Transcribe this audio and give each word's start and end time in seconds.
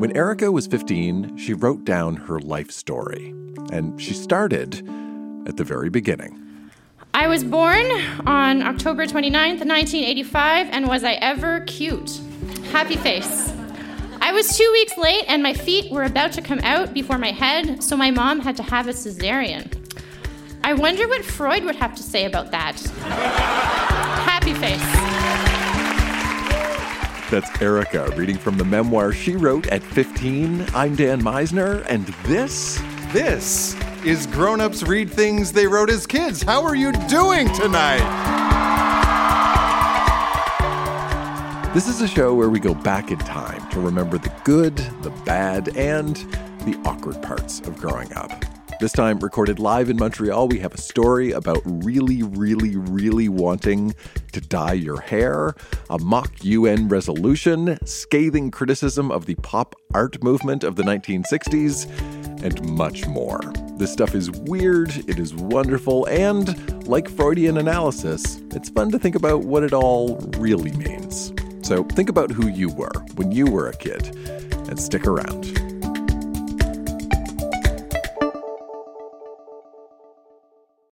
When 0.00 0.16
Erica 0.16 0.50
was 0.50 0.66
15, 0.66 1.36
she 1.36 1.52
wrote 1.52 1.84
down 1.84 2.16
her 2.16 2.40
life 2.40 2.70
story, 2.70 3.34
and 3.70 4.00
she 4.00 4.14
started 4.14 4.76
at 5.46 5.58
the 5.58 5.62
very 5.62 5.90
beginning. 5.90 6.70
I 7.12 7.28
was 7.28 7.44
born 7.44 7.84
on 8.26 8.62
October 8.62 9.04
29th, 9.04 9.60
1985, 9.60 10.68
and 10.70 10.88
was 10.88 11.04
I 11.04 11.12
ever 11.20 11.60
cute? 11.66 12.18
Happy 12.72 12.96
face. 12.96 13.52
I 14.22 14.32
was 14.32 14.56
two 14.56 14.70
weeks 14.72 14.96
late, 14.96 15.26
and 15.28 15.42
my 15.42 15.52
feet 15.52 15.92
were 15.92 16.04
about 16.04 16.32
to 16.32 16.40
come 16.40 16.60
out 16.60 16.94
before 16.94 17.18
my 17.18 17.32
head, 17.32 17.82
so 17.82 17.94
my 17.94 18.10
mom 18.10 18.40
had 18.40 18.56
to 18.56 18.62
have 18.62 18.88
a 18.88 18.92
cesarean. 18.92 19.70
I 20.64 20.72
wonder 20.72 21.06
what 21.08 21.26
Freud 21.26 21.62
would 21.64 21.76
have 21.76 21.94
to 21.96 22.02
say 22.02 22.24
about 22.24 22.52
that. 22.52 22.80
Happy 24.24 24.54
face. 24.54 25.09
That's 27.30 27.62
Erica 27.62 28.10
reading 28.16 28.36
from 28.36 28.58
the 28.58 28.64
memoir 28.64 29.12
she 29.12 29.36
wrote 29.36 29.68
at 29.68 29.84
15. 29.84 30.66
I'm 30.74 30.96
Dan 30.96 31.22
Misener, 31.22 31.86
and 31.88 32.04
this 32.24 32.82
This 33.12 33.76
is 34.04 34.26
Grown 34.26 34.60
Ups 34.60 34.82
Read 34.82 35.08
Things 35.08 35.52
They 35.52 35.68
Wrote 35.68 35.90
as 35.90 36.08
Kids. 36.08 36.42
How 36.42 36.64
are 36.64 36.74
you 36.74 36.90
doing 37.08 37.46
tonight? 37.54 38.02
This 41.72 41.86
is 41.86 42.00
a 42.00 42.08
show 42.08 42.34
where 42.34 42.50
we 42.50 42.58
go 42.58 42.74
back 42.74 43.12
in 43.12 43.18
time 43.20 43.64
to 43.70 43.80
remember 43.80 44.18
the 44.18 44.32
good, 44.42 44.76
the 45.02 45.10
bad, 45.24 45.76
and 45.76 46.16
the 46.64 46.76
awkward 46.84 47.22
parts 47.22 47.60
of 47.60 47.76
growing 47.76 48.12
up. 48.14 48.59
This 48.80 48.92
time, 48.92 49.18
recorded 49.18 49.58
live 49.58 49.90
in 49.90 49.98
Montreal, 49.98 50.48
we 50.48 50.58
have 50.60 50.72
a 50.72 50.80
story 50.80 51.32
about 51.32 51.60
really, 51.66 52.22
really, 52.22 52.78
really 52.78 53.28
wanting 53.28 53.94
to 54.32 54.40
dye 54.40 54.72
your 54.72 55.02
hair, 55.02 55.54
a 55.90 55.98
mock 55.98 56.42
UN 56.42 56.88
resolution, 56.88 57.76
scathing 57.84 58.50
criticism 58.50 59.12
of 59.12 59.26
the 59.26 59.34
pop 59.34 59.74
art 59.92 60.24
movement 60.24 60.64
of 60.64 60.76
the 60.76 60.82
1960s, 60.82 61.86
and 62.42 62.70
much 62.70 63.06
more. 63.06 63.40
This 63.76 63.92
stuff 63.92 64.14
is 64.14 64.30
weird, 64.30 64.96
it 65.06 65.18
is 65.18 65.34
wonderful, 65.34 66.06
and 66.06 66.88
like 66.88 67.10
Freudian 67.10 67.58
analysis, 67.58 68.40
it's 68.52 68.70
fun 68.70 68.90
to 68.92 68.98
think 68.98 69.14
about 69.14 69.44
what 69.44 69.62
it 69.62 69.74
all 69.74 70.16
really 70.38 70.72
means. 70.72 71.34
So 71.60 71.84
think 71.84 72.08
about 72.08 72.30
who 72.30 72.48
you 72.48 72.70
were 72.70 73.04
when 73.16 73.30
you 73.30 73.44
were 73.44 73.68
a 73.68 73.76
kid, 73.76 74.16
and 74.70 74.80
stick 74.80 75.06
around. 75.06 75.69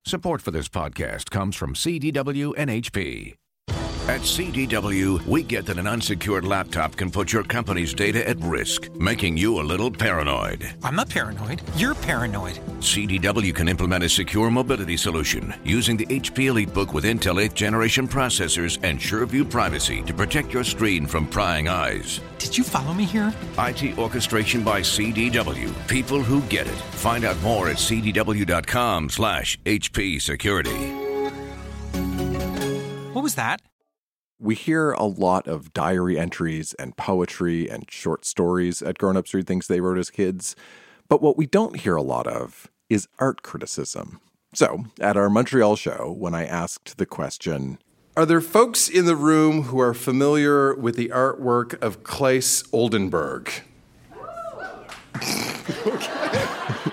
Support 0.09 0.41
for 0.41 0.53
this 0.53 0.69
podcast 0.69 1.31
comes 1.31 1.57
from 1.57 1.75
CDW 1.75 2.53
and 2.57 2.71
HP. 2.71 3.35
At 4.09 4.21
CDW, 4.21 5.27
we 5.27 5.43
get 5.43 5.67
that 5.67 5.79
an 5.79 5.89
unsecured 5.89 6.45
laptop 6.45 6.95
can 6.95 7.11
put 7.11 7.33
your 7.33 7.43
company's 7.43 7.93
data 7.93 8.27
at 8.29 8.39
risk, 8.39 8.89
making 8.95 9.37
you 9.37 9.61
a 9.61 9.65
little 9.65 9.91
paranoid. 9.91 10.73
I'm 10.85 10.95
not 10.95 11.09
paranoid. 11.11 11.61
You're 11.75 11.97
paranoid. 11.97 12.55
CDW 12.79 13.53
can 13.53 13.67
implement 13.67 14.05
a 14.05 14.09
secure 14.09 14.49
mobility 14.49 14.97
solution 14.97 15.53
using 15.65 15.97
the 15.97 16.07
HP 16.07 16.67
EliteBook 16.67 16.93
with 16.95 17.03
Intel 17.05 17.45
8th 17.45 17.55
generation 17.55 18.07
processors 18.07 18.79
and 18.85 18.97
SureView 18.97 19.51
privacy 19.51 20.03
to 20.03 20.15
protect 20.15 20.55
your 20.55 20.63
screen 20.63 21.05
from 21.09 21.27
prying 21.27 21.67
eyes. 21.67 22.21
Did 22.39 22.57
you 22.57 22.63
follow 22.63 22.95
me 22.95 23.07
here? 23.07 23.35
IT 23.59 23.99
orchestration 23.99 24.63
by 24.63 24.83
CDW. 24.83 25.89
People 25.89 26.23
who 26.23 26.43
get 26.43 26.69
it. 26.69 26.79
Find 26.95 27.25
out 27.25 27.43
more 27.43 27.69
at 27.69 27.79
cdw.com 27.79 29.11
slash 29.11 29.59
HP 29.65 30.23
security. 30.23 30.93
What 33.13 33.25
was 33.25 33.35
that? 33.35 33.63
We 34.39 34.55
hear 34.55 34.93
a 34.93 35.05
lot 35.05 35.49
of 35.49 35.73
diary 35.73 36.19
entries 36.19 36.75
and 36.75 36.95
poetry 36.95 37.71
and 37.71 37.91
short 37.91 38.27
stories 38.27 38.83
at 38.83 38.99
Grown 38.99 39.17
Ups 39.17 39.33
Read 39.33 39.47
Things 39.47 39.67
They 39.67 39.81
Wrote 39.81 39.97
as 39.97 40.11
Kids, 40.11 40.55
but 41.09 41.23
what 41.23 41.39
we 41.39 41.47
don't 41.47 41.81
hear 41.81 41.97
a 41.97 42.03
lot 42.03 42.27
of 42.27 42.71
is 42.91 43.09
art 43.19 43.41
criticism. 43.41 44.21
So, 44.53 44.85
at 45.01 45.17
our 45.17 45.31
Montreal 45.31 45.77
show, 45.77 46.15
when 46.19 46.35
I 46.35 46.45
asked 46.45 46.99
the 46.99 47.07
question, 47.07 47.79
Are 48.15 48.27
there 48.27 48.43
folks 48.43 48.91
in 48.91 49.07
the 49.07 49.17
room 49.17 49.65
who 49.65 49.81
are 49.81 49.95
familiar 49.95 50.75
with 50.75 50.97
the 50.97 51.09
artwork 51.09 51.81
of 51.83 52.05
Claes 52.05 52.63
Oldenburg? 52.73 53.51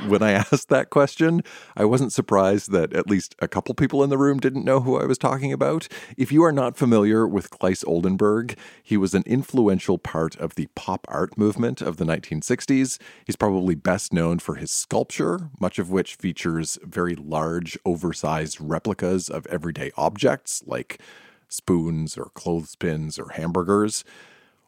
when 0.07 0.21
I 0.21 0.31
asked 0.51 0.69
that 0.69 0.89
question, 0.89 1.43
I 1.75 1.85
wasn't 1.85 2.13
surprised 2.13 2.71
that 2.71 2.93
at 2.93 3.07
least 3.07 3.35
a 3.39 3.47
couple 3.47 3.73
people 3.75 4.03
in 4.03 4.09
the 4.09 4.17
room 4.17 4.39
didn't 4.39 4.65
know 4.65 4.81
who 4.81 4.99
I 4.99 5.05
was 5.05 5.17
talking 5.17 5.53
about. 5.53 5.87
If 6.17 6.31
you 6.31 6.43
are 6.43 6.51
not 6.51 6.77
familiar 6.77 7.27
with 7.27 7.49
Claes 7.49 7.83
Oldenburg, 7.83 8.57
he 8.81 8.97
was 8.97 9.13
an 9.13 9.23
influential 9.25 9.97
part 9.97 10.35
of 10.37 10.55
the 10.55 10.67
pop 10.75 11.05
art 11.09 11.37
movement 11.37 11.81
of 11.81 11.97
the 11.97 12.05
1960s. 12.05 12.99
He's 13.25 13.35
probably 13.35 13.75
best 13.75 14.13
known 14.13 14.39
for 14.39 14.55
his 14.55 14.71
sculpture, 14.71 15.49
much 15.59 15.79
of 15.79 15.91
which 15.91 16.15
features 16.15 16.77
very 16.83 17.15
large, 17.15 17.77
oversized 17.85 18.59
replicas 18.59 19.29
of 19.29 19.45
everyday 19.47 19.91
objects 19.97 20.63
like 20.65 20.99
spoons 21.47 22.17
or 22.17 22.25
clothespins 22.33 23.19
or 23.19 23.29
hamburgers. 23.29 24.03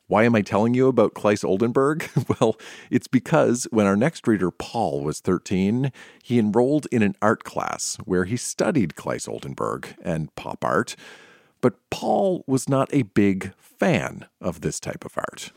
Why 0.08 0.24
am 0.24 0.36
I 0.36 0.42
telling 0.42 0.76
you 0.76 0.88
about 0.88 1.16
Claes 1.16 1.44
Oldenburg? 1.44 2.08
well, 2.40 2.58
it's 2.92 3.08
because 3.08 3.68
when 3.72 3.88
our 3.88 3.96
next 3.96 4.28
reader, 4.28 4.52
Paul, 4.52 5.04
was 5.04 5.20
13, 5.20 5.92
he 6.22 6.38
enrolled 6.38 6.86
in 6.92 7.02
an 7.02 7.16
art 7.24 7.44
class 7.44 7.98
where 8.06 8.26
he 8.26 8.38
studied 8.38 8.96
Claes 8.96 9.28
Oldenburg 9.28 9.96
and 10.04 10.34
pop 10.36 10.64
art. 10.64 10.96
But 11.60 11.74
Paul 11.90 12.44
was 12.46 12.70
not 12.70 12.94
a 12.94 13.02
big 13.02 13.54
fan 13.58 14.28
of 14.40 14.62
this 14.62 14.80
type 14.80 15.06
of 15.06 15.18
art. 15.18 15.52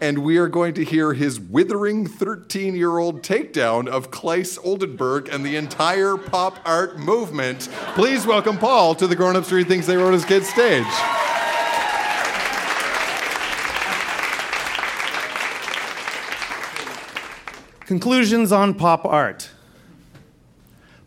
And 0.00 0.18
we 0.18 0.38
are 0.38 0.48
going 0.48 0.72
to 0.74 0.84
hear 0.84 1.12
his 1.12 1.40
withering 1.40 2.06
13 2.06 2.76
year 2.76 2.98
old 2.98 3.22
takedown 3.22 3.88
of 3.88 4.12
Claes 4.12 4.56
Oldenburg 4.58 5.28
and 5.28 5.44
the 5.44 5.56
entire 5.56 6.16
pop 6.16 6.58
art 6.64 6.98
movement. 6.98 7.68
Please 7.96 8.24
welcome 8.24 8.56
Paul 8.56 8.94
to 8.94 9.08
the 9.08 9.16
Grown 9.16 9.34
Ups 9.34 9.50
Read 9.50 9.66
Things 9.66 9.88
They 9.88 9.96
Wrote 9.96 10.14
as 10.14 10.24
Kids 10.24 10.48
stage. 10.48 10.86
Conclusions 17.90 18.52
on 18.52 18.72
pop 18.74 19.04
art. 19.04 19.50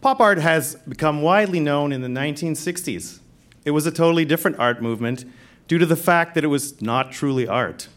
Pop 0.01 0.19
art 0.19 0.37
has 0.37 0.75
become 0.85 1.21
widely 1.21 1.61
known 1.61 1.93
in 1.93 2.01
the 2.01 2.09
1960s. 2.09 3.19
It 3.63 3.71
was 3.71 3.85
a 3.85 3.91
totally 3.91 4.25
different 4.25 4.59
art 4.59 4.81
movement 4.81 5.23
due 5.69 5.77
to 5.77 5.85
the 5.85 5.95
fact 5.95 6.35
that 6.35 6.43
it 6.43 6.47
was 6.47 6.81
not 6.81 7.13
truly 7.13 7.47
art. 7.47 7.87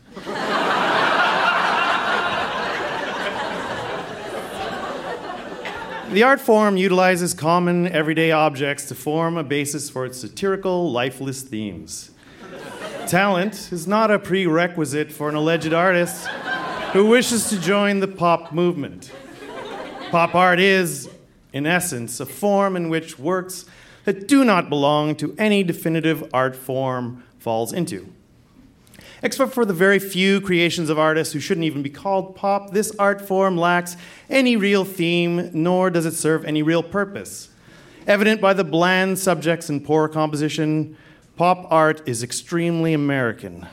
the 6.12 6.22
art 6.22 6.40
form 6.40 6.76
utilizes 6.76 7.34
common 7.34 7.88
everyday 7.88 8.30
objects 8.30 8.86
to 8.86 8.94
form 8.94 9.36
a 9.36 9.42
basis 9.42 9.90
for 9.90 10.06
its 10.06 10.20
satirical, 10.20 10.92
lifeless 10.92 11.42
themes. 11.42 12.12
Talent 13.08 13.72
is 13.72 13.88
not 13.88 14.12
a 14.12 14.20
prerequisite 14.20 15.10
for 15.10 15.28
an 15.28 15.34
alleged 15.34 15.72
artist 15.72 16.28
who 16.96 17.04
wishes 17.04 17.50
to 17.50 17.60
join 17.60 18.00
the 18.00 18.08
pop 18.08 18.52
movement. 18.52 19.12
Pop 20.10 20.34
art 20.34 20.58
is, 20.58 21.10
in 21.52 21.66
essence, 21.66 22.20
a 22.20 22.24
form 22.24 22.74
in 22.74 22.88
which 22.88 23.18
works 23.18 23.66
that 24.04 24.26
do 24.26 24.46
not 24.46 24.70
belong 24.70 25.14
to 25.14 25.34
any 25.36 25.62
definitive 25.62 26.26
art 26.32 26.56
form 26.56 27.22
falls 27.38 27.70
into. 27.74 28.10
Except 29.22 29.52
for 29.52 29.66
the 29.66 29.74
very 29.74 29.98
few 29.98 30.40
creations 30.40 30.88
of 30.88 30.98
artists 30.98 31.34
who 31.34 31.38
shouldn't 31.38 31.66
even 31.66 31.82
be 31.82 31.90
called 31.90 32.34
pop, 32.34 32.70
this 32.70 32.90
art 32.98 33.20
form 33.20 33.58
lacks 33.58 33.98
any 34.30 34.56
real 34.56 34.86
theme, 34.86 35.50
nor 35.52 35.90
does 35.90 36.06
it 36.06 36.14
serve 36.14 36.46
any 36.46 36.62
real 36.62 36.82
purpose. 36.82 37.50
Evident 38.06 38.40
by 38.40 38.54
the 38.54 38.64
bland 38.64 39.18
subjects 39.18 39.68
and 39.68 39.84
poor 39.84 40.08
composition, 40.08 40.96
pop 41.36 41.66
art 41.70 42.08
is 42.08 42.22
extremely 42.22 42.94
American. 42.94 43.66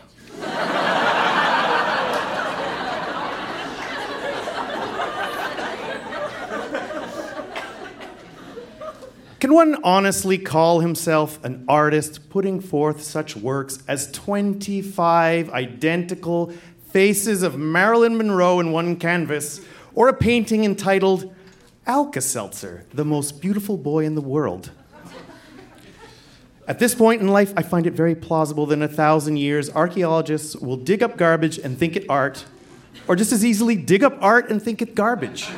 Can 9.43 9.53
one 9.53 9.75
honestly 9.83 10.37
call 10.37 10.79
himself 10.79 11.43
an 11.43 11.65
artist 11.67 12.29
putting 12.29 12.61
forth 12.61 13.03
such 13.03 13.35
works 13.35 13.83
as 13.89 14.09
25 14.13 15.49
identical 15.49 16.53
faces 16.91 17.43
of 17.43 17.57
Marilyn 17.57 18.15
Monroe 18.15 18.61
in 18.61 18.71
one 18.71 18.95
canvas, 18.95 19.59
or 19.95 20.07
a 20.07 20.13
painting 20.13 20.63
entitled 20.63 21.35
Alka 21.85 22.21
Seltzer, 22.21 22.85
the 22.93 23.03
most 23.03 23.41
beautiful 23.41 23.75
boy 23.75 24.05
in 24.05 24.15
the 24.15 24.21
world? 24.21 24.71
At 26.65 26.79
this 26.79 26.95
point 26.95 27.19
in 27.19 27.27
life, 27.27 27.51
I 27.57 27.63
find 27.63 27.85
it 27.85 27.91
very 27.91 28.15
plausible 28.15 28.65
that 28.67 28.75
in 28.75 28.81
a 28.81 28.87
thousand 28.87 29.35
years, 29.35 29.69
archaeologists 29.69 30.55
will 30.55 30.77
dig 30.77 31.03
up 31.03 31.17
garbage 31.17 31.57
and 31.57 31.77
think 31.77 31.97
it 31.97 32.05
art, 32.07 32.45
or 33.09 33.17
just 33.17 33.33
as 33.33 33.43
easily 33.43 33.75
dig 33.75 34.05
up 34.05 34.15
art 34.21 34.49
and 34.49 34.63
think 34.63 34.81
it 34.81 34.95
garbage. 34.95 35.49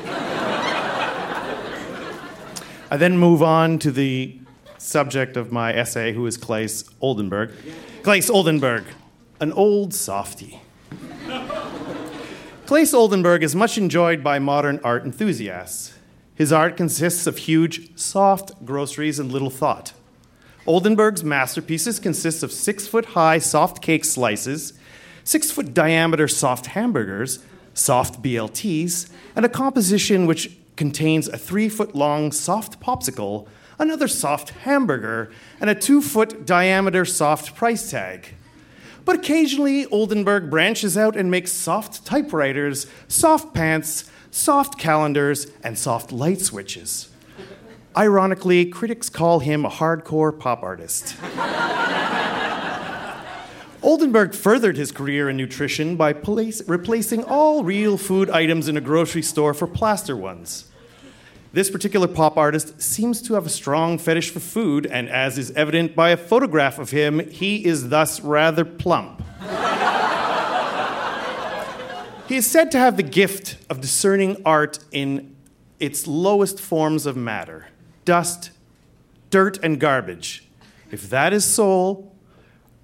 I 2.92 2.98
then 2.98 3.18
move 3.18 3.42
on 3.42 3.80
to 3.80 3.92
the 3.92 4.40
subject 4.78 5.38
of 5.38 5.52
my 5.52 5.74
essay, 5.74 6.14
who 6.14 6.26
is 6.28 6.38
Claes 6.38 6.88
Oldenburg. 7.02 7.52
Claes 8.04 8.30
Oldenburg, 8.30 8.84
an 9.40 9.52
old 9.54 9.94
softy. 9.94 10.62
Claes 12.68 12.94
Oldenburg 12.94 13.44
is 13.44 13.56
much 13.56 13.78
enjoyed 13.78 14.24
by 14.24 14.38
modern 14.38 14.80
art 14.84 15.04
enthusiasts. 15.04 15.94
His 16.36 16.52
art 16.54 16.78
consists 16.78 17.26
of 17.26 17.38
huge, 17.38 17.98
soft 17.98 18.66
groceries 18.66 19.20
and 19.20 19.32
little 19.32 19.50
thought. 19.50 19.94
Oldenburg's 20.68 21.24
masterpieces 21.24 22.00
consist 22.00 22.44
of 22.44 22.52
six 22.52 22.88
foot 22.88 23.06
high 23.06 23.40
soft 23.40 23.82
cake 23.82 24.06
slices, 24.06 24.74
six 25.24 25.50
foot 25.52 25.74
diameter 25.74 26.28
soft 26.28 26.68
hamburgers, 26.68 27.40
soft 27.74 28.22
BLTs, 28.22 29.10
and 29.36 29.46
a 29.46 29.50
composition 29.50 30.26
which 30.26 30.52
contains 30.76 31.28
a 31.28 31.38
three 31.38 31.70
foot 31.70 31.96
long 31.96 32.32
soft 32.32 32.80
popsicle, 32.80 33.48
another 33.80 34.08
soft 34.08 34.50
hamburger, 34.50 35.32
and 35.60 35.70
a 35.70 35.76
two 35.76 36.02
foot 36.02 36.46
diameter 36.46 37.06
soft 37.06 37.56
price 37.56 37.90
tag. 37.92 38.36
But 39.06 39.18
occasionally, 39.18 39.86
Oldenburg 39.88 40.50
branches 40.50 40.98
out 40.98 41.16
and 41.16 41.30
makes 41.30 41.52
soft 41.52 42.06
typewriters, 42.06 42.88
soft 43.08 43.54
pants, 43.54 44.10
soft 44.32 44.80
calendars, 44.80 45.48
and 45.64 45.78
soft 45.78 46.12
light 46.12 46.42
switches. 46.42 47.10
Ironically, 47.96 48.66
critics 48.66 49.10
call 49.10 49.40
him 49.40 49.64
a 49.64 49.70
hardcore 49.70 50.38
pop 50.38 50.64
artist. 50.64 51.16
Oldenburg 53.86 54.34
furthered 54.34 54.78
his 54.78 54.92
career 54.92 55.30
in 55.30 55.38
nutrition 55.38 55.96
by 55.96 56.12
place, 56.12 56.68
replacing 56.68 57.24
all 57.24 57.64
real 57.64 58.00
food 58.00 58.32
items 58.32 58.68
in 58.68 58.76
a 58.76 58.82
grocery 58.82 59.22
store 59.22 59.54
for 59.54 59.68
plaster 59.68 60.18
ones. 60.18 60.66
This 61.54 61.70
particular 61.70 62.08
pop 62.08 62.36
artist 62.36 62.82
seems 62.82 63.22
to 63.22 63.36
have 63.36 63.46
a 63.46 63.50
strong 63.50 64.00
fetish 64.00 64.32
for 64.32 64.40
food, 64.40 64.88
and 64.88 65.08
as 65.08 65.38
is 65.38 65.52
evident 65.52 65.96
by 65.96 66.10
a 66.10 66.18
photograph 66.18 66.80
of 66.80 66.90
him, 66.90 67.20
he 67.30 67.64
is 67.64 67.90
thus 67.90 68.22
rather 68.22 68.66
plump. 68.66 69.22
he 72.28 72.38
is 72.38 72.50
said 72.50 72.72
to 72.72 72.80
have 72.80 72.98
the 72.98 73.04
gift 73.04 73.58
of 73.70 73.82
discerning 73.82 74.42
art 74.44 74.80
in 74.92 75.36
its 75.80 76.08
lowest 76.08 76.60
forms 76.60 77.06
of 77.06 77.16
matter 77.16 77.68
dust, 78.04 78.50
dirt, 79.30 79.60
and 79.64 79.80
garbage. 79.80 80.44
If 80.90 81.08
that 81.12 81.34
is 81.34 81.46
soul, 81.46 82.15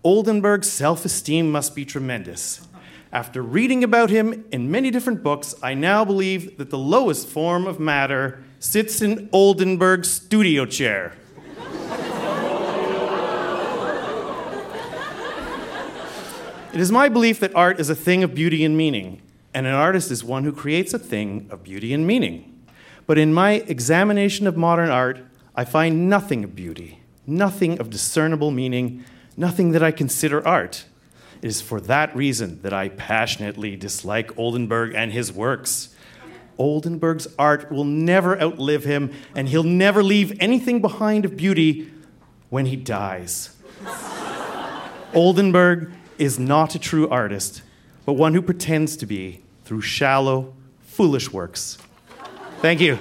Oldenburg's 0.04 0.72
self 0.72 1.06
esteem 1.06 1.52
must 1.52 1.76
be 1.76 1.86
tremendous. 1.86 2.68
After 3.14 3.44
reading 3.44 3.84
about 3.84 4.10
him 4.10 4.46
in 4.52 4.72
many 4.72 4.90
different 4.90 5.22
books, 5.22 5.54
I 5.62 5.76
now 5.76 6.04
believe 6.04 6.58
that 6.58 6.72
the 6.72 6.78
lowest 6.78 7.28
form 7.28 7.68
of 7.68 7.80
matter 7.80 8.44
sits 8.60 9.02
in 9.02 9.30
Oldenburg's 9.32 10.10
studio 10.10 10.66
chair. 10.66 11.14
it 16.74 16.80
is 16.80 16.92
my 16.92 17.08
belief 17.08 17.40
that 17.42 17.54
art 17.54 17.80
is 17.80 17.90
a 17.90 17.96
thing 17.96 18.24
of 18.24 18.34
beauty 18.34 18.66
and 18.66 18.76
meaning, 18.76 19.22
and 19.54 19.68
an 19.68 19.74
artist 19.74 20.10
is 20.10 20.24
one 20.24 20.46
who 20.46 20.54
creates 20.54 20.96
a 20.96 21.00
thing 21.00 21.48
of 21.52 21.64
beauty 21.64 21.94
and 21.94 22.08
meaning. 22.08 22.48
But 23.06 23.20
in 23.20 23.34
my 23.34 23.52
examination 23.68 24.48
of 24.48 24.58
modern 24.58 24.90
art, 24.90 25.20
I 25.56 25.66
find 25.66 26.10
nothing 26.10 26.44
of 26.44 26.56
beauty, 26.56 27.02
nothing 27.28 27.80
of 27.80 27.92
discernible 27.92 28.50
meaning, 28.50 29.04
nothing 29.38 29.72
that 29.72 29.84
I 29.84 29.92
consider 29.92 30.46
art. 30.48 30.86
It 31.42 31.48
is 31.48 31.62
for 31.62 31.82
that 31.82 32.16
reason 32.16 32.62
that 32.62 32.74
I 32.74 32.90
passionately 32.90 33.76
dislike 33.76 34.38
Oldenburg 34.38 34.94
and 34.94 35.12
his 35.12 35.32
works. 35.32 35.96
Oldenburg's 36.58 37.28
art 37.40 37.72
will 37.72 37.84
never 37.84 38.40
outlive 38.40 38.84
him, 38.84 39.12
and 39.34 39.50
he'll 39.50 39.64
never 39.64 40.04
leave 40.04 40.38
anything 40.40 40.82
behind 40.82 41.26
of 41.26 41.36
beauty 41.36 41.92
when 42.50 42.68
he 42.68 42.76
dies. 42.76 43.56
Oldenburg 45.14 45.92
is 46.20 46.38
not 46.38 46.76
a 46.76 46.80
true 46.80 47.10
artist, 47.10 47.64
but 48.06 48.14
one 48.14 48.34
who 48.34 48.42
pretends 48.42 48.96
to 48.98 49.06
be 49.06 49.42
through 49.66 49.82
shallow, 49.82 50.54
foolish 50.82 51.34
works. 51.34 51.78
Thank 52.62 52.80
you. 52.80 53.00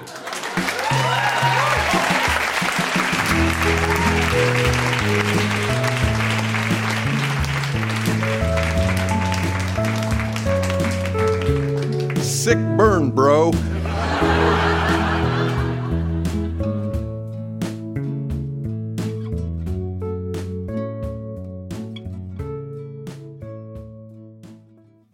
Sick 12.41 12.57
burn, 12.75 13.11
bro. 13.11 13.51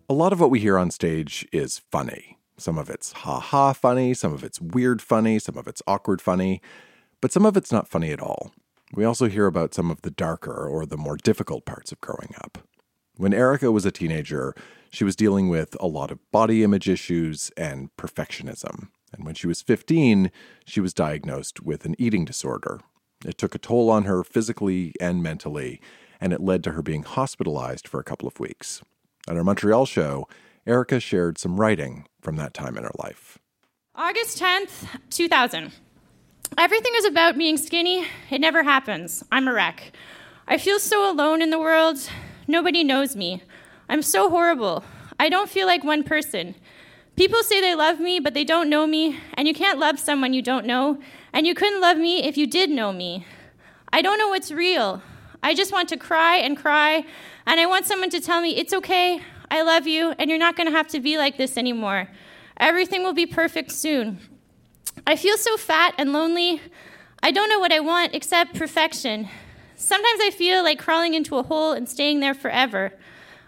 A 0.07 0.13
lot 0.13 0.31
of 0.31 0.39
what 0.39 0.49
we 0.49 0.61
hear 0.61 0.77
on 0.77 0.89
stage 0.89 1.45
is 1.51 1.79
funny. 1.91 2.37
Some 2.55 2.77
of 2.77 2.89
it's 2.89 3.11
ha 3.11 3.41
ha 3.41 3.73
funny, 3.73 4.13
some 4.13 4.31
of 4.31 4.45
it's 4.45 4.61
weird 4.61 5.01
funny, 5.01 5.37
some 5.37 5.57
of 5.57 5.67
it's 5.67 5.81
awkward 5.85 6.21
funny, 6.21 6.61
but 7.19 7.33
some 7.33 7.45
of 7.45 7.57
it's 7.57 7.73
not 7.73 7.89
funny 7.89 8.13
at 8.13 8.21
all. 8.21 8.53
We 8.93 9.03
also 9.03 9.27
hear 9.27 9.47
about 9.47 9.73
some 9.73 9.91
of 9.91 10.01
the 10.03 10.11
darker 10.11 10.65
or 10.65 10.85
the 10.85 10.95
more 10.95 11.17
difficult 11.17 11.65
parts 11.65 11.91
of 11.91 11.99
growing 11.99 12.33
up. 12.41 12.59
When 13.17 13.33
Erica 13.33 13.71
was 13.71 13.83
a 13.83 13.91
teenager, 13.91 14.53
she 14.91 15.03
was 15.03 15.15
dealing 15.15 15.49
with 15.49 15.75
a 15.79 15.87
lot 15.87 16.11
of 16.11 16.19
body 16.31 16.63
image 16.63 16.87
issues 16.87 17.51
and 17.57 17.89
perfectionism. 17.97 18.89
And 19.11 19.25
when 19.25 19.33
she 19.33 19.47
was 19.47 19.63
15, 19.63 20.31
she 20.65 20.79
was 20.79 20.93
diagnosed 20.93 21.61
with 21.61 21.85
an 21.85 21.95
eating 21.97 22.25
disorder. 22.25 22.79
It 23.25 23.39
took 23.39 23.55
a 23.55 23.59
toll 23.59 23.89
on 23.89 24.03
her 24.03 24.23
physically 24.23 24.93
and 25.01 25.23
mentally, 25.23 25.81
and 26.21 26.31
it 26.31 26.41
led 26.41 26.63
to 26.65 26.73
her 26.73 26.83
being 26.83 27.01
hospitalized 27.01 27.87
for 27.87 27.99
a 27.99 28.03
couple 28.03 28.27
of 28.27 28.39
weeks. 28.39 28.83
At 29.27 29.35
our 29.35 29.43
Montreal 29.43 29.87
show, 29.87 30.27
Erica 30.67 30.99
shared 30.99 31.39
some 31.39 31.59
writing 31.59 32.05
from 32.21 32.35
that 32.35 32.53
time 32.53 32.77
in 32.77 32.83
her 32.83 32.91
life. 32.99 33.39
August 33.95 34.39
10th, 34.39 34.87
2000. 35.09 35.71
Everything 36.55 36.93
is 36.97 37.05
about 37.05 37.35
being 37.35 37.57
skinny. 37.57 38.05
It 38.29 38.39
never 38.39 38.61
happens. 38.61 39.23
I'm 39.31 39.47
a 39.47 39.53
wreck. 39.53 39.91
I 40.47 40.59
feel 40.59 40.77
so 40.77 41.11
alone 41.11 41.41
in 41.41 41.49
the 41.49 41.59
world. 41.59 41.97
Nobody 42.47 42.83
knows 42.83 43.15
me. 43.15 43.43
I'm 43.89 44.01
so 44.01 44.29
horrible. 44.29 44.85
I 45.19 45.27
don't 45.27 45.49
feel 45.49 45.67
like 45.67 45.83
one 45.83 46.03
person. 46.03 46.55
People 47.17 47.43
say 47.43 47.59
they 47.59 47.75
love 47.75 47.99
me, 47.99 48.19
but 48.19 48.33
they 48.33 48.43
don't 48.43 48.69
know 48.69 48.87
me, 48.87 49.19
and 49.33 49.47
you 49.47 49.53
can't 49.53 49.79
love 49.79 49.99
someone 49.99 50.33
you 50.33 50.41
don't 50.41 50.65
know, 50.65 50.99
and 51.33 51.45
you 51.45 51.53
couldn't 51.55 51.81
love 51.81 51.97
me 51.97 52.23
if 52.23 52.37
you 52.37 52.47
did 52.47 52.69
know 52.69 52.93
me. 52.93 53.25
I 53.91 54.01
don't 54.01 54.19
know 54.19 54.29
what's 54.29 54.51
real. 54.51 55.01
I 55.43 55.53
just 55.53 55.71
want 55.71 55.89
to 55.89 55.97
cry 55.97 56.37
and 56.37 56.55
cry, 56.55 57.05
and 57.45 57.59
I 57.59 57.65
want 57.65 57.85
someone 57.85 58.11
to 58.11 58.21
tell 58.21 58.39
me, 58.39 58.55
it's 58.55 58.73
okay, 58.73 59.21
I 59.49 59.61
love 59.63 59.87
you, 59.87 60.13
and 60.19 60.29
you're 60.29 60.39
not 60.39 60.55
going 60.55 60.67
to 60.67 60.77
have 60.77 60.87
to 60.89 60.99
be 60.99 61.17
like 61.17 61.37
this 61.37 61.57
anymore. 61.57 62.09
Everything 62.57 63.03
will 63.03 63.13
be 63.13 63.25
perfect 63.25 63.71
soon. 63.71 64.19
I 65.05 65.15
feel 65.15 65.37
so 65.37 65.57
fat 65.57 65.95
and 65.97 66.13
lonely. 66.13 66.61
I 67.21 67.31
don't 67.31 67.49
know 67.49 67.59
what 67.59 67.73
I 67.73 67.79
want 67.79 68.13
except 68.13 68.55
perfection. 68.55 69.27
Sometimes 69.79 70.19
I 70.23 70.31
feel 70.31 70.63
like 70.63 70.79
crawling 70.79 71.13
into 71.13 71.37
a 71.37 71.43
hole 71.43 71.71
and 71.71 71.87
staying 71.87 72.19
there 72.19 72.33
forever. 72.33 72.93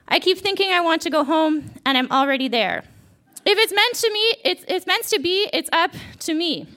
I 0.08 0.20
keep 0.20 0.38
thinking 0.38 0.72
I 0.72 0.80
want 0.80 1.02
to 1.02 1.10
go 1.10 1.24
home, 1.24 1.72
and 1.84 1.98
I'm 1.98 2.10
already 2.12 2.48
there. 2.48 2.84
If 3.48 3.58
it's 3.58 3.74
meant 3.74 3.96
to 3.96 4.14
me, 4.14 4.36
it's, 4.46 4.64
it's 4.68 4.86
meant 4.86 5.06
to 5.08 5.20
be, 5.20 5.50
it's 5.52 5.72
up 5.74 5.92
to 6.20 6.36
me. 6.36 6.68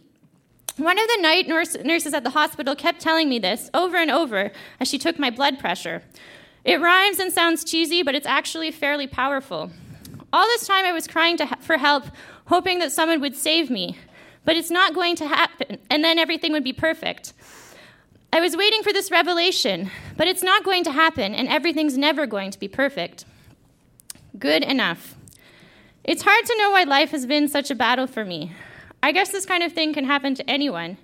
One 0.79 0.99
of 0.99 1.07
the 1.07 1.19
night 1.21 1.49
nurse, 1.49 1.77
nurses 1.85 2.15
at 2.15 2.25
the 2.25 2.31
hospital 2.31 2.75
kept 2.75 3.03
telling 3.03 3.29
me 3.29 3.39
this 3.39 3.69
over 3.75 3.99
and 3.99 4.11
over 4.11 4.53
as 4.81 4.89
she 4.89 4.99
took 4.99 5.19
my 5.19 5.29
blood 5.29 5.59
pressure. 5.59 6.03
It 6.65 6.81
rhymes 6.81 7.19
and 7.19 7.31
sounds 7.31 7.63
cheesy, 7.63 8.03
but 8.03 8.15
it's 8.15 8.27
actually 8.27 8.71
fairly 8.71 9.07
powerful. 9.07 9.71
All 10.33 10.47
this 10.47 10.67
time 10.67 10.87
I 10.87 10.93
was 10.93 11.07
crying 11.07 11.37
ha- 11.37 11.59
for 11.61 11.77
help, 11.77 12.05
hoping 12.47 12.79
that 12.79 12.91
someone 12.91 13.21
would 13.21 13.37
save 13.37 13.69
me. 13.69 13.99
But 14.47 14.57
it's 14.57 14.71
not 14.71 14.95
going 14.95 15.15
to 15.17 15.29
happen, 15.29 15.77
and 15.91 16.03
then 16.03 16.19
everything 16.19 16.53
would 16.53 16.65
be 16.65 16.73
perfect. 16.73 17.35
I 18.35 18.41
was 18.41 18.57
waiting 18.57 18.83
for 18.83 18.95
this 18.95 19.11
revelation, 19.11 19.91
but 20.17 20.27
it's 20.27 20.43
not 20.43 20.65
going 20.65 20.85
to 20.85 20.91
happen, 20.91 21.35
and 21.35 21.49
everything's 21.49 21.99
never 21.99 22.27
going 22.27 22.51
to 22.51 22.59
be 22.59 22.67
perfect. 22.67 23.27
Good 24.39 24.63
enough. 24.63 25.17
It's 26.03 26.23
hard 26.23 26.47
to 26.47 26.57
know 26.57 26.71
why 26.71 26.85
life 26.85 27.11
has 27.11 27.27
been 27.27 27.47
such 27.47 27.71
a 27.71 27.75
battle 27.75 28.07
for 28.07 28.25
me. 28.25 28.53
I 29.03 29.13
guess 29.13 29.31
this 29.31 29.45
kind 29.45 29.63
of 29.63 29.75
thing 29.75 29.93
can 29.93 30.07
happen 30.07 30.35
to 30.37 30.51
anyone. 30.51 30.97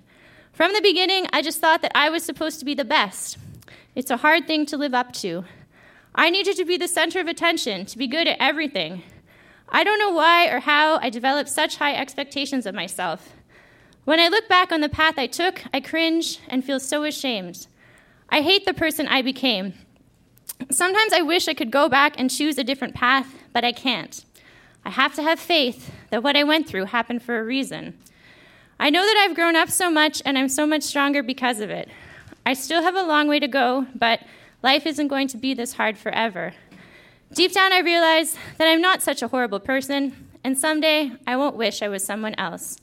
From 0.53 0.73
the 0.73 0.81
beginning, 0.81 1.27
I 1.31 1.43
just 1.43 1.61
thought 1.61 1.83
that 1.83 1.91
I 1.95 2.09
was 2.09 2.23
supposed 2.23 2.57
to 2.59 2.65
be 2.65 2.73
the 2.73 2.83
best. 2.83 3.37
It's 3.93 4.09
a 4.09 4.17
hard 4.17 4.47
thing 4.47 4.65
to 4.65 4.77
live 4.77 4.95
up 4.95 5.13
to. 5.21 5.45
I 6.15 6.31
needed 6.31 6.57
to 6.57 6.65
be 6.65 6.77
the 6.77 6.87
center 6.87 7.19
of 7.19 7.27
attention, 7.27 7.85
to 7.85 7.97
be 7.99 8.07
good 8.07 8.27
at 8.27 8.37
everything. 8.39 9.03
I 9.69 9.83
don't 9.83 9.99
know 9.99 10.11
why 10.11 10.47
or 10.47 10.61
how 10.61 10.97
I 10.97 11.11
developed 11.11 11.49
such 11.49 11.75
high 11.75 11.93
expectations 11.93 12.65
of 12.65 12.73
myself. 12.73 13.33
When 14.09 14.19
I 14.19 14.27
look 14.27 14.49
back 14.49 14.71
on 14.71 14.81
the 14.81 14.89
path 14.89 15.19
I 15.19 15.27
took, 15.27 15.61
I 15.71 15.79
cringe 15.79 16.39
and 16.47 16.65
feel 16.65 16.79
so 16.79 17.03
ashamed. 17.03 17.67
I 18.29 18.41
hate 18.41 18.65
the 18.65 18.73
person 18.73 19.07
I 19.07 19.21
became. 19.21 19.75
Sometimes 20.71 21.13
I 21.13 21.21
wish 21.21 21.47
I 21.47 21.53
could 21.53 21.69
go 21.69 21.87
back 21.87 22.15
and 22.17 22.27
choose 22.31 22.57
a 22.57 22.63
different 22.63 22.95
path, 22.95 23.35
but 23.53 23.63
I 23.63 23.71
can't. 23.71 24.25
I 24.83 24.89
have 24.89 25.13
to 25.13 25.21
have 25.21 25.39
faith 25.39 25.91
that 26.09 26.23
what 26.23 26.35
I 26.35 26.43
went 26.43 26.67
through 26.67 26.85
happened 26.85 27.21
for 27.21 27.39
a 27.39 27.43
reason. 27.43 27.99
I 28.79 28.89
know 28.89 29.05
that 29.05 29.15
I've 29.23 29.35
grown 29.35 29.55
up 29.55 29.69
so 29.69 29.91
much 29.91 30.23
and 30.25 30.39
I'm 30.39 30.49
so 30.49 30.65
much 30.65 30.81
stronger 30.81 31.21
because 31.21 31.59
of 31.59 31.69
it. 31.69 31.87
I 32.47 32.53
still 32.53 32.81
have 32.81 32.95
a 32.95 33.03
long 33.03 33.27
way 33.27 33.39
to 33.39 33.47
go, 33.47 33.85
but 33.93 34.21
life 34.63 34.87
isn't 34.87 35.09
going 35.09 35.27
to 35.27 35.37
be 35.37 35.53
this 35.53 35.73
hard 35.73 35.99
forever. 35.99 36.55
Deep 37.35 37.53
down, 37.53 37.71
I 37.71 37.81
realize 37.81 38.35
that 38.57 38.67
I'm 38.67 38.81
not 38.81 39.03
such 39.03 39.21
a 39.21 39.27
horrible 39.27 39.59
person, 39.59 40.31
and 40.43 40.57
someday 40.57 41.11
I 41.27 41.35
won't 41.35 41.55
wish 41.55 41.83
I 41.83 41.89
was 41.89 42.03
someone 42.03 42.33
else. 42.39 42.79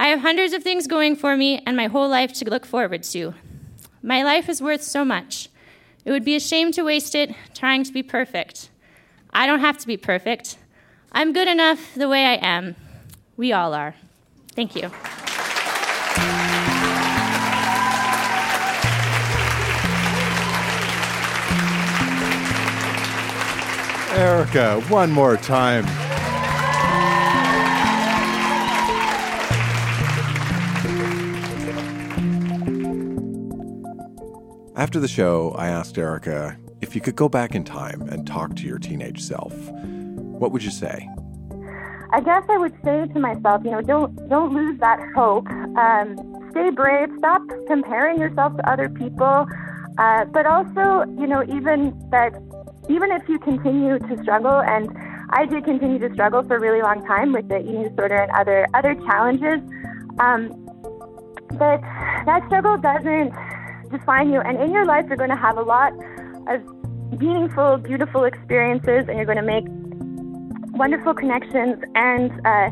I 0.00 0.06
have 0.06 0.20
hundreds 0.20 0.54
of 0.54 0.62
things 0.62 0.86
going 0.86 1.14
for 1.14 1.36
me 1.36 1.62
and 1.66 1.76
my 1.76 1.86
whole 1.88 2.08
life 2.08 2.32
to 2.32 2.48
look 2.48 2.64
forward 2.64 3.02
to. 3.02 3.34
My 4.02 4.22
life 4.22 4.48
is 4.48 4.62
worth 4.62 4.82
so 4.82 5.04
much. 5.04 5.50
It 6.06 6.10
would 6.10 6.24
be 6.24 6.34
a 6.34 6.40
shame 6.40 6.72
to 6.72 6.82
waste 6.82 7.14
it 7.14 7.34
trying 7.54 7.84
to 7.84 7.92
be 7.92 8.02
perfect. 8.02 8.70
I 9.34 9.46
don't 9.46 9.60
have 9.60 9.76
to 9.76 9.86
be 9.86 9.98
perfect. 9.98 10.56
I'm 11.12 11.34
good 11.34 11.48
enough 11.48 11.94
the 11.94 12.08
way 12.08 12.24
I 12.24 12.36
am. 12.36 12.76
We 13.36 13.52
all 13.52 13.74
are. 13.74 13.94
Thank 14.52 14.74
you. 14.74 14.90
Erica, 24.18 24.80
one 24.88 25.10
more 25.10 25.36
time. 25.36 25.84
After 34.80 34.98
the 34.98 35.08
show, 35.08 35.50
I 35.58 35.68
asked 35.68 35.98
Erica 35.98 36.56
if 36.80 36.94
you 36.94 37.02
could 37.02 37.14
go 37.14 37.28
back 37.28 37.54
in 37.54 37.64
time 37.64 38.00
and 38.08 38.26
talk 38.26 38.56
to 38.56 38.62
your 38.66 38.78
teenage 38.78 39.20
self. 39.20 39.52
What 39.52 40.52
would 40.52 40.64
you 40.64 40.70
say? 40.70 41.06
I 42.14 42.22
guess 42.22 42.44
I 42.48 42.56
would 42.56 42.72
say 42.82 43.06
to 43.12 43.20
myself, 43.20 43.60
you 43.62 43.72
know, 43.72 43.82
don't 43.82 44.16
don't 44.30 44.54
lose 44.54 44.80
that 44.80 44.98
hope. 45.14 45.46
Um, 45.50 46.16
stay 46.52 46.70
brave. 46.70 47.10
Stop 47.18 47.42
comparing 47.66 48.18
yourself 48.18 48.56
to 48.56 48.70
other 48.70 48.88
people. 48.88 49.46
Uh, 49.98 50.24
but 50.24 50.46
also, 50.46 51.04
you 51.20 51.26
know, 51.26 51.42
even 51.42 51.92
that, 52.10 52.32
even 52.88 53.12
if 53.12 53.28
you 53.28 53.38
continue 53.38 53.98
to 53.98 54.22
struggle, 54.22 54.62
and 54.62 54.88
I 55.28 55.44
did 55.44 55.64
continue 55.64 55.98
to 55.98 56.10
struggle 56.14 56.42
for 56.42 56.56
a 56.56 56.58
really 56.58 56.80
long 56.80 57.04
time 57.04 57.34
with 57.34 57.50
the 57.50 57.60
eating 57.60 57.86
disorder 57.90 58.16
and 58.16 58.30
other 58.32 58.66
other 58.72 58.94
challenges, 58.94 59.60
um, 60.20 60.48
that 61.58 61.82
that 62.24 62.46
struggle 62.46 62.78
doesn't 62.78 63.34
define 63.90 64.32
you. 64.32 64.40
And 64.40 64.60
in 64.60 64.72
your 64.72 64.86
life, 64.86 65.06
you're 65.08 65.16
going 65.16 65.30
to 65.30 65.36
have 65.36 65.58
a 65.58 65.62
lot 65.62 65.92
of 66.48 67.20
meaningful, 67.20 67.76
beautiful 67.78 68.24
experiences, 68.24 69.04
and 69.08 69.16
you're 69.16 69.26
going 69.26 69.36
to 69.36 69.42
make 69.42 69.64
wonderful 70.72 71.12
connections, 71.12 71.82
and 71.94 72.30
uh, 72.46 72.70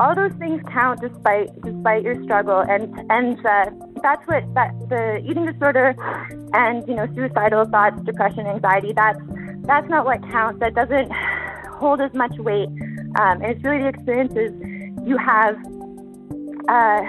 all 0.00 0.14
those 0.14 0.32
things 0.38 0.62
count 0.72 1.00
despite 1.00 1.48
despite 1.62 2.02
your 2.02 2.22
struggle. 2.24 2.60
And 2.60 2.82
and 3.10 3.38
uh, 3.44 3.70
that's 4.02 4.26
what 4.26 4.42
that 4.54 4.72
the 4.88 5.22
eating 5.28 5.46
disorder 5.46 5.94
and 6.54 6.86
you 6.88 6.94
know 6.94 7.06
suicidal 7.14 7.66
thoughts, 7.66 8.00
depression, 8.02 8.46
anxiety. 8.46 8.92
That's 8.94 9.20
that's 9.62 9.88
not 9.88 10.04
what 10.04 10.22
counts. 10.30 10.60
That 10.60 10.74
doesn't 10.74 11.12
hold 11.80 12.00
as 12.00 12.12
much 12.14 12.36
weight. 12.38 12.68
Um, 13.20 13.42
and 13.42 13.46
it's 13.46 13.64
really 13.64 13.82
the 13.82 13.88
experiences 13.88 14.52
you 15.04 15.16
have 15.18 15.56
uh, 16.68 17.02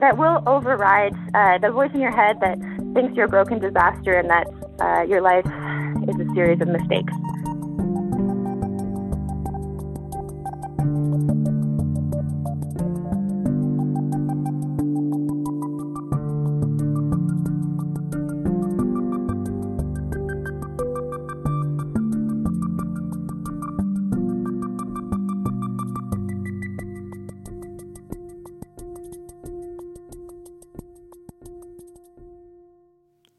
that 0.00 0.16
will 0.16 0.42
override 0.46 1.14
uh, 1.34 1.58
the 1.58 1.70
voice 1.70 1.90
in 1.92 2.00
your 2.00 2.14
head 2.14 2.40
that 2.40 2.58
thinks 2.94 3.16
you're 3.16 3.26
a 3.26 3.28
broken 3.28 3.58
disaster 3.58 4.14
and 4.14 4.28
that 4.30 4.46
uh, 4.80 5.02
your 5.02 5.20
life 5.20 5.46
is 6.08 6.16
a 6.20 6.34
series 6.34 6.60
of 6.60 6.68
mistakes. 6.68 7.12